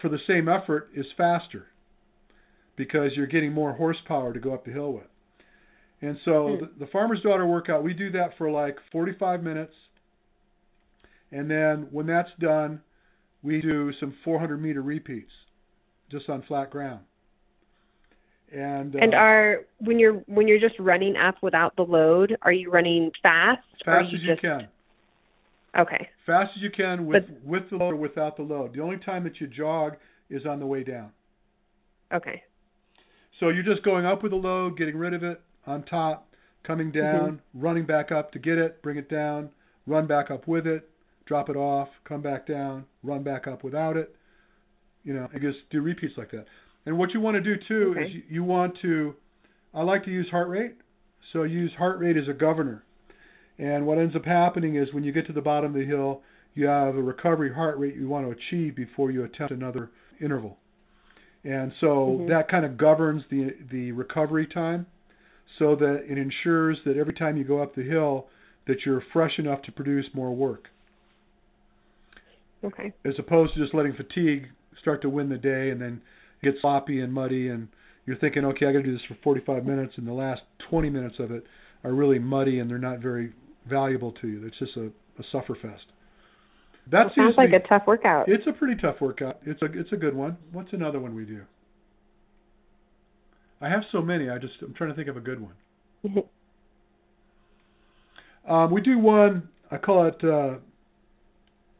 for 0.00 0.08
the 0.08 0.18
same 0.26 0.48
effort 0.48 0.90
is 0.94 1.06
faster 1.16 1.66
because 2.76 3.12
you're 3.14 3.26
getting 3.26 3.52
more 3.52 3.74
horsepower 3.74 4.32
to 4.32 4.40
go 4.40 4.54
up 4.54 4.64
the 4.64 4.72
hill 4.72 4.92
with. 4.92 5.04
And 6.02 6.16
so 6.24 6.56
hmm. 6.56 6.64
the, 6.64 6.86
the 6.86 6.90
farmer's 6.90 7.20
daughter 7.20 7.46
workout, 7.46 7.84
we 7.84 7.92
do 7.92 8.10
that 8.12 8.36
for 8.38 8.50
like 8.50 8.76
45 8.90 9.42
minutes. 9.42 9.74
And 11.32 11.50
then 11.50 11.88
when 11.90 12.06
that's 12.06 12.30
done, 12.40 12.80
we 13.42 13.60
do 13.60 13.92
some 14.00 14.14
400 14.24 14.60
meter 14.60 14.82
repeats 14.82 15.30
just 16.10 16.28
on 16.28 16.42
flat 16.42 16.70
ground. 16.70 17.00
And, 18.52 18.96
uh, 18.96 18.98
and 18.98 19.14
are 19.14 19.58
when 19.78 20.00
you're 20.00 20.14
when 20.26 20.48
you're 20.48 20.58
just 20.58 20.74
running 20.80 21.16
up 21.16 21.36
without 21.40 21.76
the 21.76 21.84
load, 21.84 22.36
are 22.42 22.52
you 22.52 22.68
running 22.68 23.12
fast? 23.22 23.62
Fast 23.84 24.12
as 24.12 24.20
you 24.20 24.26
just... 24.26 24.40
can. 24.40 24.66
Okay. 25.78 26.08
Fast 26.26 26.52
as 26.56 26.62
you 26.62 26.70
can 26.70 27.06
with 27.06 27.24
but, 27.28 27.44
with 27.44 27.70
the 27.70 27.76
load 27.76 27.92
or 27.92 27.96
without 27.96 28.36
the 28.36 28.42
load. 28.42 28.74
The 28.74 28.80
only 28.80 28.98
time 28.98 29.24
that 29.24 29.40
you 29.40 29.46
jog 29.46 29.96
is 30.28 30.44
on 30.46 30.58
the 30.58 30.66
way 30.66 30.82
down. 30.82 31.10
Okay. 32.12 32.42
So 33.38 33.48
you're 33.48 33.62
just 33.62 33.82
going 33.84 34.04
up 34.04 34.22
with 34.22 34.32
the 34.32 34.36
load, 34.36 34.76
getting 34.76 34.96
rid 34.96 35.14
of 35.14 35.22
it 35.22 35.40
on 35.66 35.84
top, 35.84 36.28
coming 36.66 36.88
Mm-hmm. 36.88 37.00
down, 37.00 37.30
mm-hmm. 37.32 37.60
running 37.60 37.86
back 37.86 38.12
up 38.12 38.32
to 38.32 38.38
get 38.38 38.58
it, 38.58 38.82
bring 38.82 38.96
it 38.96 39.08
down, 39.08 39.50
run 39.86 40.06
back 40.06 40.30
up 40.30 40.46
with 40.46 40.66
it, 40.66 40.88
drop 41.26 41.48
it 41.48 41.56
off, 41.56 41.88
come 42.04 42.20
back 42.20 42.46
down, 42.46 42.84
run 43.02 43.22
back 43.22 43.46
up 43.46 43.62
without 43.64 43.96
it. 43.96 44.14
You 45.04 45.14
know, 45.14 45.28
and 45.32 45.40
just 45.40 45.58
do 45.70 45.80
repeats 45.80 46.14
like 46.18 46.30
that. 46.32 46.44
And 46.84 46.98
what 46.98 47.14
you 47.14 47.20
want 47.20 47.36
to 47.36 47.40
do 47.40 47.54
too 47.68 47.94
okay. 47.96 48.06
is 48.06 48.14
you, 48.14 48.22
you 48.28 48.44
want 48.44 48.76
to. 48.82 49.14
I 49.72 49.82
like 49.82 50.04
to 50.04 50.10
use 50.10 50.28
heart 50.30 50.48
rate, 50.48 50.74
so 51.32 51.44
use 51.44 51.72
heart 51.78 51.98
rate 52.00 52.16
as 52.16 52.28
a 52.28 52.34
governor. 52.34 52.84
And 53.60 53.86
what 53.86 53.98
ends 53.98 54.16
up 54.16 54.24
happening 54.24 54.76
is 54.76 54.88
when 54.92 55.04
you 55.04 55.12
get 55.12 55.26
to 55.26 55.34
the 55.34 55.42
bottom 55.42 55.74
of 55.74 55.78
the 55.78 55.86
hill, 55.86 56.22
you 56.54 56.66
have 56.66 56.96
a 56.96 57.02
recovery 57.02 57.52
heart 57.52 57.78
rate 57.78 57.94
you 57.94 58.08
want 58.08 58.24
to 58.26 58.32
achieve 58.32 58.74
before 58.74 59.10
you 59.10 59.24
attempt 59.24 59.52
another 59.52 59.90
interval. 60.20 60.56
And 61.44 61.72
so 61.78 61.86
mm-hmm. 61.86 62.30
that 62.30 62.48
kind 62.50 62.64
of 62.64 62.78
governs 62.78 63.22
the 63.30 63.54
the 63.70 63.92
recovery 63.92 64.46
time 64.46 64.86
so 65.58 65.76
that 65.76 66.04
it 66.08 66.16
ensures 66.16 66.78
that 66.86 66.96
every 66.96 67.12
time 67.12 67.36
you 67.36 67.44
go 67.44 67.62
up 67.62 67.74
the 67.74 67.82
hill 67.82 68.26
that 68.66 68.78
you're 68.86 69.02
fresh 69.12 69.38
enough 69.38 69.62
to 69.62 69.72
produce 69.72 70.06
more 70.14 70.34
work. 70.34 70.68
Okay. 72.64 72.92
As 73.04 73.14
opposed 73.18 73.54
to 73.54 73.60
just 73.60 73.74
letting 73.74 73.94
fatigue 73.94 74.48
start 74.80 75.02
to 75.02 75.10
win 75.10 75.28
the 75.28 75.38
day 75.38 75.70
and 75.70 75.80
then 75.80 76.00
get 76.42 76.54
sloppy 76.60 77.00
and 77.00 77.12
muddy 77.12 77.48
and 77.48 77.68
you're 78.06 78.16
thinking, 78.16 78.44
okay, 78.44 78.66
I 78.66 78.72
got 78.72 78.78
to 78.78 78.84
do 78.84 78.92
this 78.92 79.04
for 79.06 79.16
45 79.22 79.66
minutes, 79.66 79.92
and 79.96 80.06
the 80.06 80.12
last 80.12 80.40
20 80.70 80.88
minutes 80.90 81.16
of 81.18 81.30
it 81.30 81.44
are 81.84 81.92
really 81.92 82.18
muddy 82.18 82.58
and 82.58 82.68
they're 82.68 82.78
not 82.78 83.00
very 83.00 83.32
valuable 83.68 84.12
to 84.20 84.28
you. 84.28 84.46
It's 84.46 84.58
just 84.58 84.76
a, 84.76 84.86
a 84.86 85.24
suffer 85.32 85.56
fest. 85.60 85.84
That 86.90 87.04
well, 87.04 87.12
sounds 87.14 87.34
like 87.36 87.52
a 87.52 87.60
tough 87.60 87.82
workout. 87.86 88.28
It's 88.28 88.46
a 88.46 88.52
pretty 88.52 88.80
tough 88.80 88.96
workout. 89.00 89.38
It's 89.44 89.60
a 89.62 89.66
it's 89.66 89.92
a 89.92 89.96
good 89.96 90.14
one. 90.14 90.36
What's 90.52 90.72
another 90.72 90.98
one 90.98 91.14
we 91.14 91.24
do? 91.24 91.42
I 93.60 93.68
have 93.68 93.82
so 93.92 94.00
many. 94.00 94.30
I 94.30 94.38
just 94.38 94.54
I'm 94.62 94.74
trying 94.74 94.90
to 94.90 94.96
think 94.96 95.08
of 95.08 95.16
a 95.16 95.20
good 95.20 95.40
one. 95.40 95.52
um, 98.48 98.72
we 98.72 98.80
do 98.80 98.98
one. 98.98 99.48
I 99.70 99.76
call 99.76 100.06
it 100.06 100.24
uh, 100.24 100.56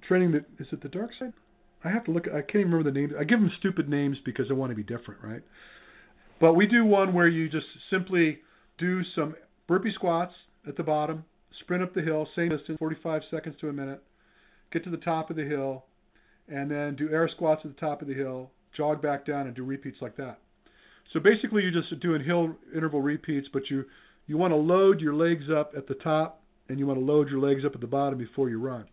training. 0.06 0.32
The, 0.32 0.38
is 0.62 0.68
it 0.70 0.82
the 0.82 0.88
dark 0.88 1.10
side? 1.18 1.32
I 1.82 1.88
have 1.88 2.04
to 2.04 2.12
look. 2.12 2.28
I 2.28 2.42
can't 2.42 2.56
even 2.56 2.72
remember 2.72 2.90
the 2.90 3.00
name. 3.00 3.14
I 3.18 3.24
give 3.24 3.40
them 3.40 3.50
stupid 3.58 3.88
names 3.88 4.18
because 4.24 4.46
I 4.50 4.52
want 4.52 4.70
to 4.70 4.76
be 4.76 4.82
different, 4.82 5.22
right? 5.22 5.42
But 6.40 6.54
we 6.54 6.66
do 6.66 6.84
one 6.84 7.12
where 7.14 7.28
you 7.28 7.48
just 7.48 7.66
simply 7.90 8.38
do 8.78 9.02
some 9.14 9.34
burpee 9.66 9.92
squats 9.94 10.34
at 10.66 10.76
the 10.76 10.82
bottom, 10.82 11.24
sprint 11.60 11.82
up 11.82 11.94
the 11.94 12.02
hill, 12.02 12.28
same 12.36 12.50
distance, 12.50 12.78
45 12.78 13.22
seconds 13.30 13.56
to 13.60 13.68
a 13.68 13.72
minute, 13.72 14.02
get 14.72 14.84
to 14.84 14.90
the 14.90 14.96
top 14.96 15.30
of 15.30 15.36
the 15.36 15.44
hill, 15.44 15.84
and 16.48 16.70
then 16.70 16.96
do 16.96 17.08
air 17.10 17.28
squats 17.28 17.62
at 17.64 17.74
the 17.74 17.80
top 17.80 18.02
of 18.02 18.08
the 18.08 18.14
hill, 18.14 18.50
jog 18.76 19.02
back 19.02 19.26
down, 19.26 19.46
and 19.46 19.54
do 19.56 19.64
repeats 19.64 19.98
like 20.00 20.16
that. 20.16 20.38
So 21.12 21.20
basically, 21.20 21.62
you're 21.62 21.72
just 21.72 21.98
doing 22.00 22.22
hill 22.22 22.54
interval 22.74 23.02
repeats, 23.02 23.48
but 23.52 23.68
you 23.70 23.84
you 24.26 24.36
want 24.36 24.52
to 24.52 24.56
load 24.56 25.00
your 25.00 25.14
legs 25.14 25.50
up 25.50 25.72
at 25.76 25.88
the 25.88 25.94
top, 25.94 26.40
and 26.68 26.78
you 26.78 26.86
want 26.86 27.00
to 27.00 27.04
load 27.04 27.28
your 27.28 27.40
legs 27.40 27.64
up 27.64 27.74
at 27.74 27.80
the 27.80 27.86
bottom 27.86 28.16
before 28.16 28.48
you 28.48 28.60
run, 28.60 28.84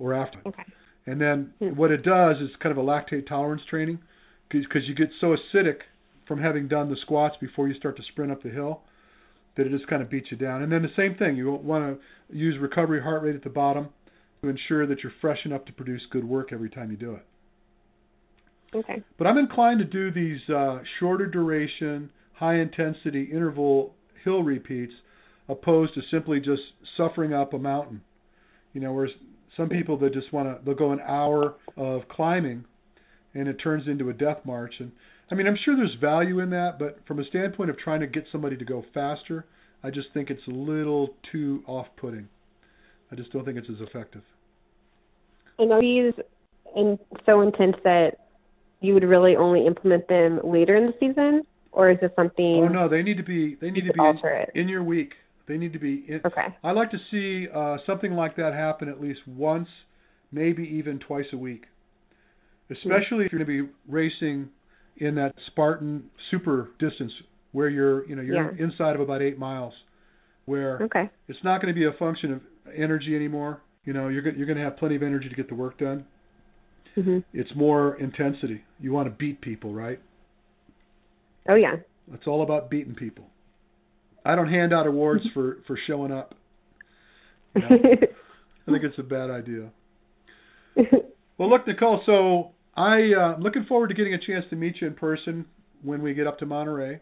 or 0.00 0.14
after. 0.14 0.40
Okay. 0.46 0.64
And 1.06 1.20
then 1.20 1.52
Hmm. 1.60 1.76
what 1.76 1.92
it 1.92 2.02
does 2.02 2.40
is 2.40 2.50
kind 2.56 2.72
of 2.72 2.78
a 2.78 2.82
lactate 2.82 3.26
tolerance 3.26 3.64
training, 3.64 4.00
because 4.48 4.88
you 4.88 4.94
get 4.94 5.10
so 5.20 5.36
acidic 5.36 5.82
from 6.26 6.40
having 6.40 6.66
done 6.66 6.90
the 6.90 6.96
squats 6.96 7.36
before 7.40 7.68
you 7.68 7.74
start 7.74 7.96
to 7.96 8.02
sprint 8.02 8.32
up 8.32 8.42
the 8.42 8.50
hill 8.50 8.82
that 9.58 9.66
it 9.66 9.70
just 9.70 9.88
kind 9.88 10.00
of 10.00 10.08
beats 10.08 10.28
you 10.30 10.36
down. 10.36 10.62
And 10.62 10.70
then 10.70 10.82
the 10.82 10.88
same 10.96 11.16
thing, 11.16 11.36
you 11.36 11.50
want 11.50 11.84
to 11.84 12.34
use 12.36 12.56
recovery 12.60 13.02
heart 13.02 13.24
rate 13.24 13.34
at 13.34 13.42
the 13.42 13.50
bottom 13.50 13.88
to 14.40 14.48
ensure 14.48 14.86
that 14.86 15.02
you're 15.02 15.12
fresh 15.20 15.44
enough 15.44 15.64
to 15.64 15.72
produce 15.72 16.02
good 16.10 16.24
work 16.24 16.52
every 16.52 16.70
time 16.70 16.92
you 16.92 16.96
do 16.96 17.14
it. 17.14 17.26
Okay. 18.72 19.02
But 19.18 19.26
I'm 19.26 19.36
inclined 19.36 19.80
to 19.80 19.84
do 19.84 20.12
these 20.12 20.48
uh, 20.48 20.78
shorter 21.00 21.26
duration, 21.26 22.08
high 22.34 22.60
intensity 22.60 23.24
interval 23.24 23.94
hill 24.24 24.44
repeats 24.44 24.92
opposed 25.48 25.94
to 25.94 26.02
simply 26.08 26.38
just 26.38 26.62
suffering 26.96 27.32
up 27.34 27.52
a 27.52 27.58
mountain. 27.58 28.00
You 28.74 28.80
know, 28.80 28.92
whereas 28.92 29.10
some 29.56 29.68
people 29.68 29.98
that 29.98 30.12
just 30.14 30.32
want 30.32 30.48
to 30.48 30.64
they'll 30.64 30.74
go 30.74 30.92
an 30.92 31.00
hour 31.00 31.56
of 31.76 32.02
climbing 32.08 32.64
and 33.34 33.48
it 33.48 33.54
turns 33.54 33.88
into 33.88 34.10
a 34.10 34.12
death 34.12 34.38
march 34.44 34.74
and 34.78 34.92
I 35.30 35.34
mean, 35.34 35.46
I'm 35.46 35.58
sure 35.62 35.76
there's 35.76 35.94
value 36.00 36.40
in 36.40 36.50
that, 36.50 36.78
but 36.78 36.98
from 37.06 37.18
a 37.18 37.24
standpoint 37.24 37.70
of 37.70 37.78
trying 37.78 38.00
to 38.00 38.06
get 38.06 38.24
somebody 38.32 38.56
to 38.56 38.64
go 38.64 38.84
faster, 38.94 39.44
I 39.82 39.90
just 39.90 40.08
think 40.14 40.30
it's 40.30 40.46
a 40.46 40.50
little 40.50 41.14
too 41.30 41.62
off-putting. 41.66 42.28
I 43.12 43.14
just 43.14 43.32
don't 43.32 43.44
think 43.44 43.58
it's 43.58 43.68
as 43.70 43.80
effective. 43.80 44.22
And 45.58 45.72
are 45.72 45.80
these 45.80 46.14
in, 46.76 46.98
so 47.26 47.42
intense 47.42 47.76
that 47.84 48.18
you 48.80 48.94
would 48.94 49.04
really 49.04 49.36
only 49.36 49.66
implement 49.66 50.08
them 50.08 50.40
later 50.44 50.76
in 50.76 50.86
the 50.86 50.94
season, 51.00 51.42
or 51.72 51.90
is 51.90 51.98
this 52.00 52.10
something? 52.16 52.64
Oh 52.64 52.68
no, 52.68 52.88
they 52.88 53.02
need 53.02 53.16
to 53.16 53.22
be 53.22 53.56
they 53.60 53.70
need 53.70 53.86
to 53.86 53.92
be 53.92 54.00
it? 54.24 54.50
in 54.54 54.68
your 54.68 54.82
week. 54.82 55.12
They 55.46 55.56
need 55.56 55.72
to 55.72 55.78
be 55.78 56.04
in, 56.06 56.20
Okay. 56.26 56.54
I 56.62 56.72
like 56.72 56.90
to 56.90 56.98
see 57.10 57.48
uh, 57.54 57.78
something 57.86 58.12
like 58.12 58.36
that 58.36 58.52
happen 58.52 58.88
at 58.88 59.00
least 59.00 59.20
once, 59.26 59.68
maybe 60.30 60.62
even 60.62 60.98
twice 60.98 61.26
a 61.32 61.38
week. 61.38 61.64
Especially 62.70 63.24
if 63.24 63.32
you're 63.32 63.42
going 63.42 63.58
to 63.58 63.64
be 63.64 63.72
racing 63.88 64.50
in 64.98 65.14
that 65.16 65.34
Spartan 65.46 66.04
super 66.30 66.70
distance 66.78 67.12
where 67.52 67.68
you're, 67.68 68.06
you 68.08 68.16
know, 68.16 68.22
you're 68.22 68.52
Yeah. 68.54 68.64
inside 68.64 68.94
of 68.94 69.00
about 69.00 69.22
8 69.22 69.38
miles 69.38 69.74
where 70.46 70.82
Okay. 70.82 71.08
it's 71.28 71.42
not 71.44 71.60
going 71.62 71.72
to 71.74 71.78
be 71.78 71.86
a 71.86 71.92
function 71.92 72.32
of 72.32 72.40
energy 72.74 73.14
anymore. 73.16 73.60
You 73.84 73.92
know, 73.92 74.08
you're 74.08 74.26
you're 74.30 74.46
going 74.46 74.58
to 74.58 74.64
have 74.64 74.76
plenty 74.76 74.96
of 74.96 75.02
energy 75.02 75.28
to 75.28 75.34
get 75.34 75.48
the 75.48 75.54
work 75.54 75.78
done. 75.78 76.04
hmm 76.94 77.18
It's 77.32 77.54
more 77.54 77.96
intensity. 77.96 78.64
You 78.80 78.92
want 78.92 79.06
to 79.08 79.14
beat 79.16 79.40
people, 79.40 79.72
right? 79.72 80.00
Oh 81.48 81.54
yeah. 81.54 81.76
It's 82.12 82.26
all 82.26 82.42
about 82.42 82.70
beating 82.70 82.94
people. 82.94 83.24
I 84.24 84.34
don't 84.34 84.48
hand 84.48 84.72
out 84.72 84.86
awards 84.86 85.24
for 85.34 85.58
for 85.66 85.76
showing 85.86 86.12
up. 86.12 86.34
You 87.54 87.62
know, 87.62 87.68
I 88.68 88.70
think 88.70 88.84
it's 88.84 88.98
a 88.98 89.02
bad 89.02 89.30
idea. 89.30 89.70
Well, 91.38 91.48
look, 91.48 91.66
Nicole. 91.68 92.02
So 92.04 92.50
I 92.78 93.12
uh, 93.12 93.34
I'm 93.34 93.40
looking 93.40 93.64
forward 93.64 93.88
to 93.88 93.94
getting 93.94 94.14
a 94.14 94.18
chance 94.18 94.44
to 94.50 94.56
meet 94.56 94.76
you 94.80 94.86
in 94.86 94.94
person 94.94 95.44
when 95.82 96.00
we 96.00 96.14
get 96.14 96.26
up 96.26 96.38
to 96.38 96.46
Monterey. 96.46 97.00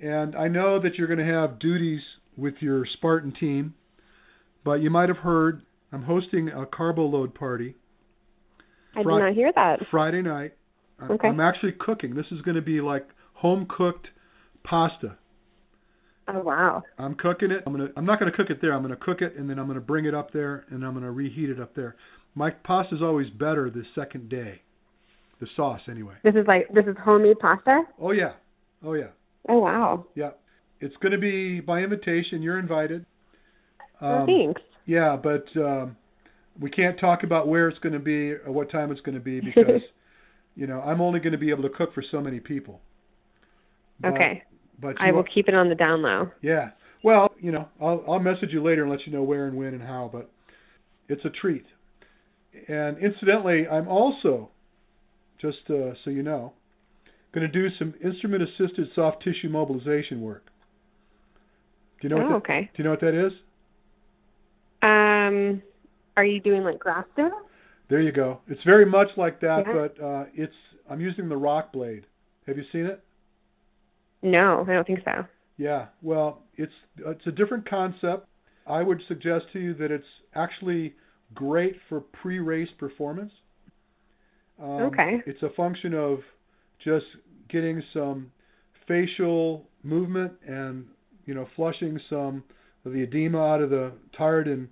And 0.00 0.36
I 0.36 0.48
know 0.48 0.80
that 0.80 0.94
you're 0.94 1.06
going 1.06 1.24
to 1.24 1.32
have 1.32 1.58
duties 1.58 2.00
with 2.36 2.54
your 2.60 2.84
Spartan 2.94 3.32
team, 3.38 3.74
but 4.64 4.74
you 4.74 4.90
might 4.90 5.08
have 5.08 5.18
heard 5.18 5.62
I'm 5.92 6.02
hosting 6.02 6.48
a 6.48 6.66
carbo 6.66 7.06
load 7.06 7.34
party 7.34 7.74
I 8.94 9.00
did 9.00 9.06
Fri- 9.06 9.18
not 9.18 9.34
hear 9.34 9.52
that. 9.54 9.80
Friday 9.90 10.22
night. 10.22 10.54
Okay. 11.02 11.28
I'm 11.28 11.40
actually 11.40 11.72
cooking. 11.72 12.14
This 12.14 12.26
is 12.30 12.40
going 12.42 12.54
to 12.54 12.62
be 12.62 12.80
like 12.80 13.08
home 13.34 13.66
cooked 13.68 14.08
pasta. 14.62 15.16
Oh 16.28 16.40
wow. 16.40 16.82
I'm 16.96 17.14
cooking 17.16 17.50
it. 17.50 17.62
I'm 17.66 17.72
gonna. 17.74 17.90
I'm 17.96 18.06
not 18.06 18.18
gonna 18.18 18.32
cook 18.32 18.48
it 18.48 18.58
there. 18.62 18.72
I'm 18.72 18.80
gonna 18.80 18.96
cook 18.96 19.20
it 19.20 19.36
and 19.36 19.50
then 19.50 19.58
I'm 19.58 19.66
gonna 19.66 19.80
bring 19.80 20.06
it 20.06 20.14
up 20.14 20.32
there 20.32 20.64
and 20.70 20.82
I'm 20.82 20.94
gonna 20.94 21.12
reheat 21.12 21.50
it 21.50 21.60
up 21.60 21.74
there. 21.74 21.96
My 22.34 22.50
pasta's 22.50 23.00
always 23.02 23.30
better 23.30 23.70
the 23.70 23.84
second 23.94 24.28
day. 24.28 24.60
The 25.40 25.46
sauce, 25.56 25.80
anyway. 25.90 26.14
This 26.22 26.34
is 26.34 26.46
like 26.46 26.68
this 26.72 26.84
is 26.86 26.96
homemade 27.02 27.38
pasta. 27.38 27.82
Oh 28.00 28.12
yeah. 28.12 28.32
Oh 28.84 28.94
yeah. 28.94 29.08
Oh 29.48 29.58
wow. 29.58 30.06
Yeah. 30.14 30.30
It's 30.80 30.94
gonna 31.02 31.18
be 31.18 31.60
by 31.60 31.80
invitation. 31.80 32.40
You're 32.42 32.58
invited. 32.58 33.04
Um, 34.00 34.26
thanks. 34.26 34.60
yeah, 34.86 35.16
but 35.16 35.44
um, 35.56 35.96
we 36.60 36.70
can't 36.70 36.98
talk 36.98 37.22
about 37.22 37.48
where 37.48 37.68
it's 37.68 37.78
gonna 37.80 37.98
be 37.98 38.32
or 38.32 38.52
what 38.52 38.70
time 38.70 38.90
it's 38.92 39.00
gonna 39.00 39.20
be 39.20 39.40
because 39.40 39.80
you 40.56 40.66
know 40.66 40.80
I'm 40.82 41.00
only 41.00 41.20
gonna 41.20 41.38
be 41.38 41.50
able 41.50 41.62
to 41.62 41.68
cook 41.70 41.94
for 41.94 42.02
so 42.10 42.20
many 42.20 42.40
people. 42.40 42.80
But- 44.00 44.12
okay. 44.14 44.42
But 44.80 44.96
I 45.00 45.12
will 45.12 45.22
keep 45.22 45.48
it 45.48 45.54
on 45.54 45.68
the 45.68 45.76
down 45.76 46.02
low. 46.02 46.30
Yeah. 46.42 46.70
Well, 47.04 47.32
you 47.40 47.52
know, 47.52 47.68
I'll 47.80 48.04
I'll 48.08 48.18
message 48.18 48.50
you 48.50 48.62
later 48.62 48.82
and 48.82 48.90
let 48.90 49.06
you 49.06 49.12
know 49.12 49.22
where 49.22 49.46
and 49.46 49.56
when 49.56 49.68
and 49.74 49.82
how, 49.82 50.10
but 50.12 50.30
it's 51.08 51.24
a 51.24 51.30
treat. 51.30 51.64
And 52.68 52.98
incidentally, 52.98 53.66
I'm 53.68 53.88
also 53.88 54.50
just 55.40 55.58
uh, 55.68 55.94
so 56.04 56.10
you 56.10 56.22
know, 56.22 56.52
going 57.32 57.46
to 57.46 57.52
do 57.52 57.68
some 57.78 57.94
instrument 58.02 58.42
assisted 58.42 58.88
soft 58.94 59.22
tissue 59.22 59.48
mobilization 59.48 60.20
work. 60.20 60.46
Do 62.00 62.08
you 62.08 62.14
know 62.14 62.16
oh, 62.16 62.22
what 62.24 62.28
that, 62.28 62.52
okay. 62.52 62.70
Do 62.74 62.82
you 62.82 62.84
know 62.84 62.90
what 62.90 63.00
that 63.00 63.26
is? 63.26 63.32
Um, 64.82 65.62
are 66.16 66.24
you 66.24 66.40
doing 66.40 66.62
like 66.62 66.78
Graston? 66.78 67.30
There 67.88 68.00
you 68.00 68.12
go. 68.12 68.40
It's 68.48 68.62
very 68.64 68.86
much 68.86 69.08
like 69.16 69.40
that, 69.40 69.64
Yeah. 69.66 69.72
but 69.72 70.04
uh 70.04 70.24
it's 70.34 70.54
I'm 70.88 71.00
using 71.00 71.28
the 71.28 71.36
rock 71.36 71.72
blade. 71.72 72.06
Have 72.46 72.56
you 72.56 72.64
seen 72.72 72.86
it? 72.86 73.02
No, 74.22 74.64
I 74.68 74.72
don't 74.72 74.86
think 74.86 75.00
so. 75.04 75.26
Yeah, 75.56 75.86
well, 76.02 76.42
it's 76.56 76.72
it's 76.98 77.26
a 77.26 77.32
different 77.32 77.68
concept. 77.68 78.26
I 78.66 78.82
would 78.82 79.00
suggest 79.08 79.46
to 79.52 79.60
you 79.60 79.74
that 79.74 79.90
it's 79.90 80.06
actually 80.34 80.94
great 81.34 81.76
for 81.88 82.00
pre-race 82.00 82.70
performance. 82.78 83.32
Um, 84.60 84.82
Okay. 84.82 85.22
It's 85.26 85.42
a 85.42 85.50
function 85.50 85.94
of 85.94 86.20
just 86.78 87.06
getting 87.48 87.82
some 87.92 88.30
facial 88.86 89.66
movement 89.82 90.32
and 90.46 90.86
you 91.26 91.34
know 91.34 91.46
flushing 91.56 91.98
some 92.08 92.44
of 92.84 92.92
the 92.92 93.02
edema 93.02 93.38
out 93.42 93.62
of 93.62 93.70
the 93.70 93.92
tired 94.16 94.46
and 94.46 94.68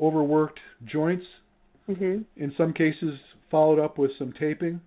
overworked 0.00 0.58
joints. 0.86 1.26
Mhm. 1.88 2.24
In 2.36 2.52
some 2.56 2.72
cases, 2.72 3.18
followed 3.50 3.78
up 3.78 3.98
with 3.98 4.12
some 4.16 4.32
taping, 4.32 4.80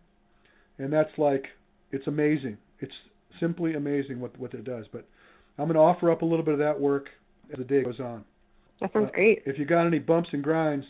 and 0.79 0.91
that's 0.91 1.15
like 1.17 1.49
it's 1.91 2.07
amazing. 2.07 2.57
It's 2.79 2.93
simply 3.39 3.75
amazing 3.75 4.19
what 4.19 4.37
what 4.39 4.53
it 4.53 4.63
does. 4.63 4.87
But 4.87 5.05
I'm 5.57 5.65
going 5.67 5.75
to 5.75 5.81
offer 5.81 6.09
up 6.11 6.21
a 6.23 6.25
little 6.25 6.43
bit 6.45 6.53
of 6.53 6.59
that 6.59 6.79
work 6.79 7.09
as 7.51 7.57
the 7.57 7.63
day 7.63 7.83
goes 7.83 7.99
on. 7.99 8.25
That 8.79 8.91
sounds 8.91 9.09
Uh, 9.09 9.11
great. 9.11 9.43
If 9.45 9.59
you 9.59 9.65
got 9.65 9.85
any 9.85 9.99
bumps 9.99 10.29
and 10.33 10.43
grinds, 10.43 10.85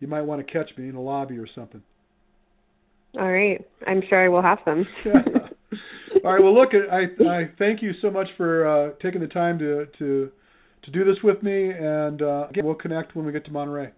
you 0.00 0.08
might 0.08 0.22
want 0.22 0.44
to 0.44 0.52
catch 0.52 0.70
me 0.76 0.88
in 0.88 0.94
a 0.94 1.00
lobby 1.00 1.38
or 1.38 1.46
something. 1.54 1.82
All 3.18 3.30
right. 3.30 3.64
I'm 3.86 4.02
sure 4.08 4.24
I 4.24 4.28
will 4.28 4.42
have 4.42 4.58
some. 4.64 4.86
All 6.24 6.32
right. 6.32 6.42
Well, 6.42 6.54
look, 6.54 6.70
I 6.74 7.04
I 7.24 7.50
thank 7.58 7.82
you 7.82 7.92
so 8.00 8.10
much 8.10 8.28
for 8.36 8.66
uh, 8.66 8.90
taking 9.02 9.20
the 9.20 9.28
time 9.28 9.58
to 9.58 9.86
to 9.98 10.30
to 10.84 10.90
do 10.90 11.04
this 11.04 11.22
with 11.22 11.42
me, 11.42 11.70
and 11.70 12.22
uh, 12.22 12.46
again, 12.50 12.64
we'll 12.64 12.74
connect 12.74 13.14
when 13.14 13.26
we 13.26 13.32
get 13.32 13.44
to 13.46 13.50
Monterey. 13.50 13.90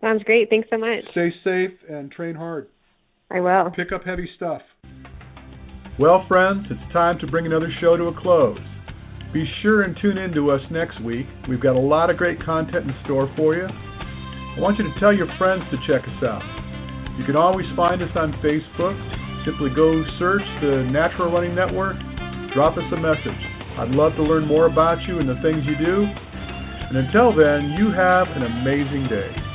Sounds 0.00 0.22
great. 0.24 0.50
Thanks 0.50 0.68
so 0.68 0.76
much. 0.76 1.04
Stay 1.12 1.32
safe 1.44 1.70
and 1.88 2.10
train 2.10 2.34
hard. 2.34 2.68
I 3.30 3.40
will. 3.40 3.70
Pick 3.70 3.92
up 3.92 4.04
heavy 4.04 4.28
stuff. 4.36 4.62
Well, 5.98 6.24
friends, 6.26 6.66
it's 6.70 6.92
time 6.92 7.18
to 7.20 7.26
bring 7.26 7.46
another 7.46 7.70
show 7.80 7.96
to 7.96 8.04
a 8.04 8.20
close. 8.20 8.58
Be 9.32 9.50
sure 9.62 9.82
and 9.82 9.96
tune 10.02 10.18
in 10.18 10.32
to 10.32 10.50
us 10.50 10.60
next 10.70 11.02
week. 11.02 11.26
We've 11.48 11.60
got 11.60 11.76
a 11.76 11.80
lot 11.80 12.10
of 12.10 12.16
great 12.16 12.42
content 12.42 12.86
in 12.86 12.94
store 13.04 13.32
for 13.36 13.54
you. 13.54 13.66
I 14.56 14.60
want 14.60 14.78
you 14.78 14.84
to 14.84 15.00
tell 15.00 15.12
your 15.12 15.28
friends 15.38 15.64
to 15.70 15.78
check 15.86 16.04
us 16.04 16.22
out. 16.22 16.44
You 17.18 17.24
can 17.24 17.36
always 17.36 17.66
find 17.74 18.02
us 18.02 18.10
on 18.16 18.32
Facebook. 18.44 18.96
Simply 19.44 19.70
go 19.74 20.04
search 20.18 20.44
the 20.60 20.86
Natural 20.92 21.32
Running 21.32 21.54
Network, 21.54 21.96
drop 22.54 22.76
us 22.76 22.84
a 22.92 22.96
message. 22.96 23.42
I'd 23.78 23.90
love 23.90 24.14
to 24.16 24.22
learn 24.22 24.46
more 24.46 24.66
about 24.66 25.02
you 25.08 25.18
and 25.18 25.28
the 25.28 25.40
things 25.42 25.64
you 25.64 25.76
do. 25.76 26.04
And 26.04 26.96
until 26.96 27.34
then, 27.34 27.74
you 27.78 27.90
have 27.90 28.28
an 28.28 28.44
amazing 28.44 29.08
day. 29.08 29.51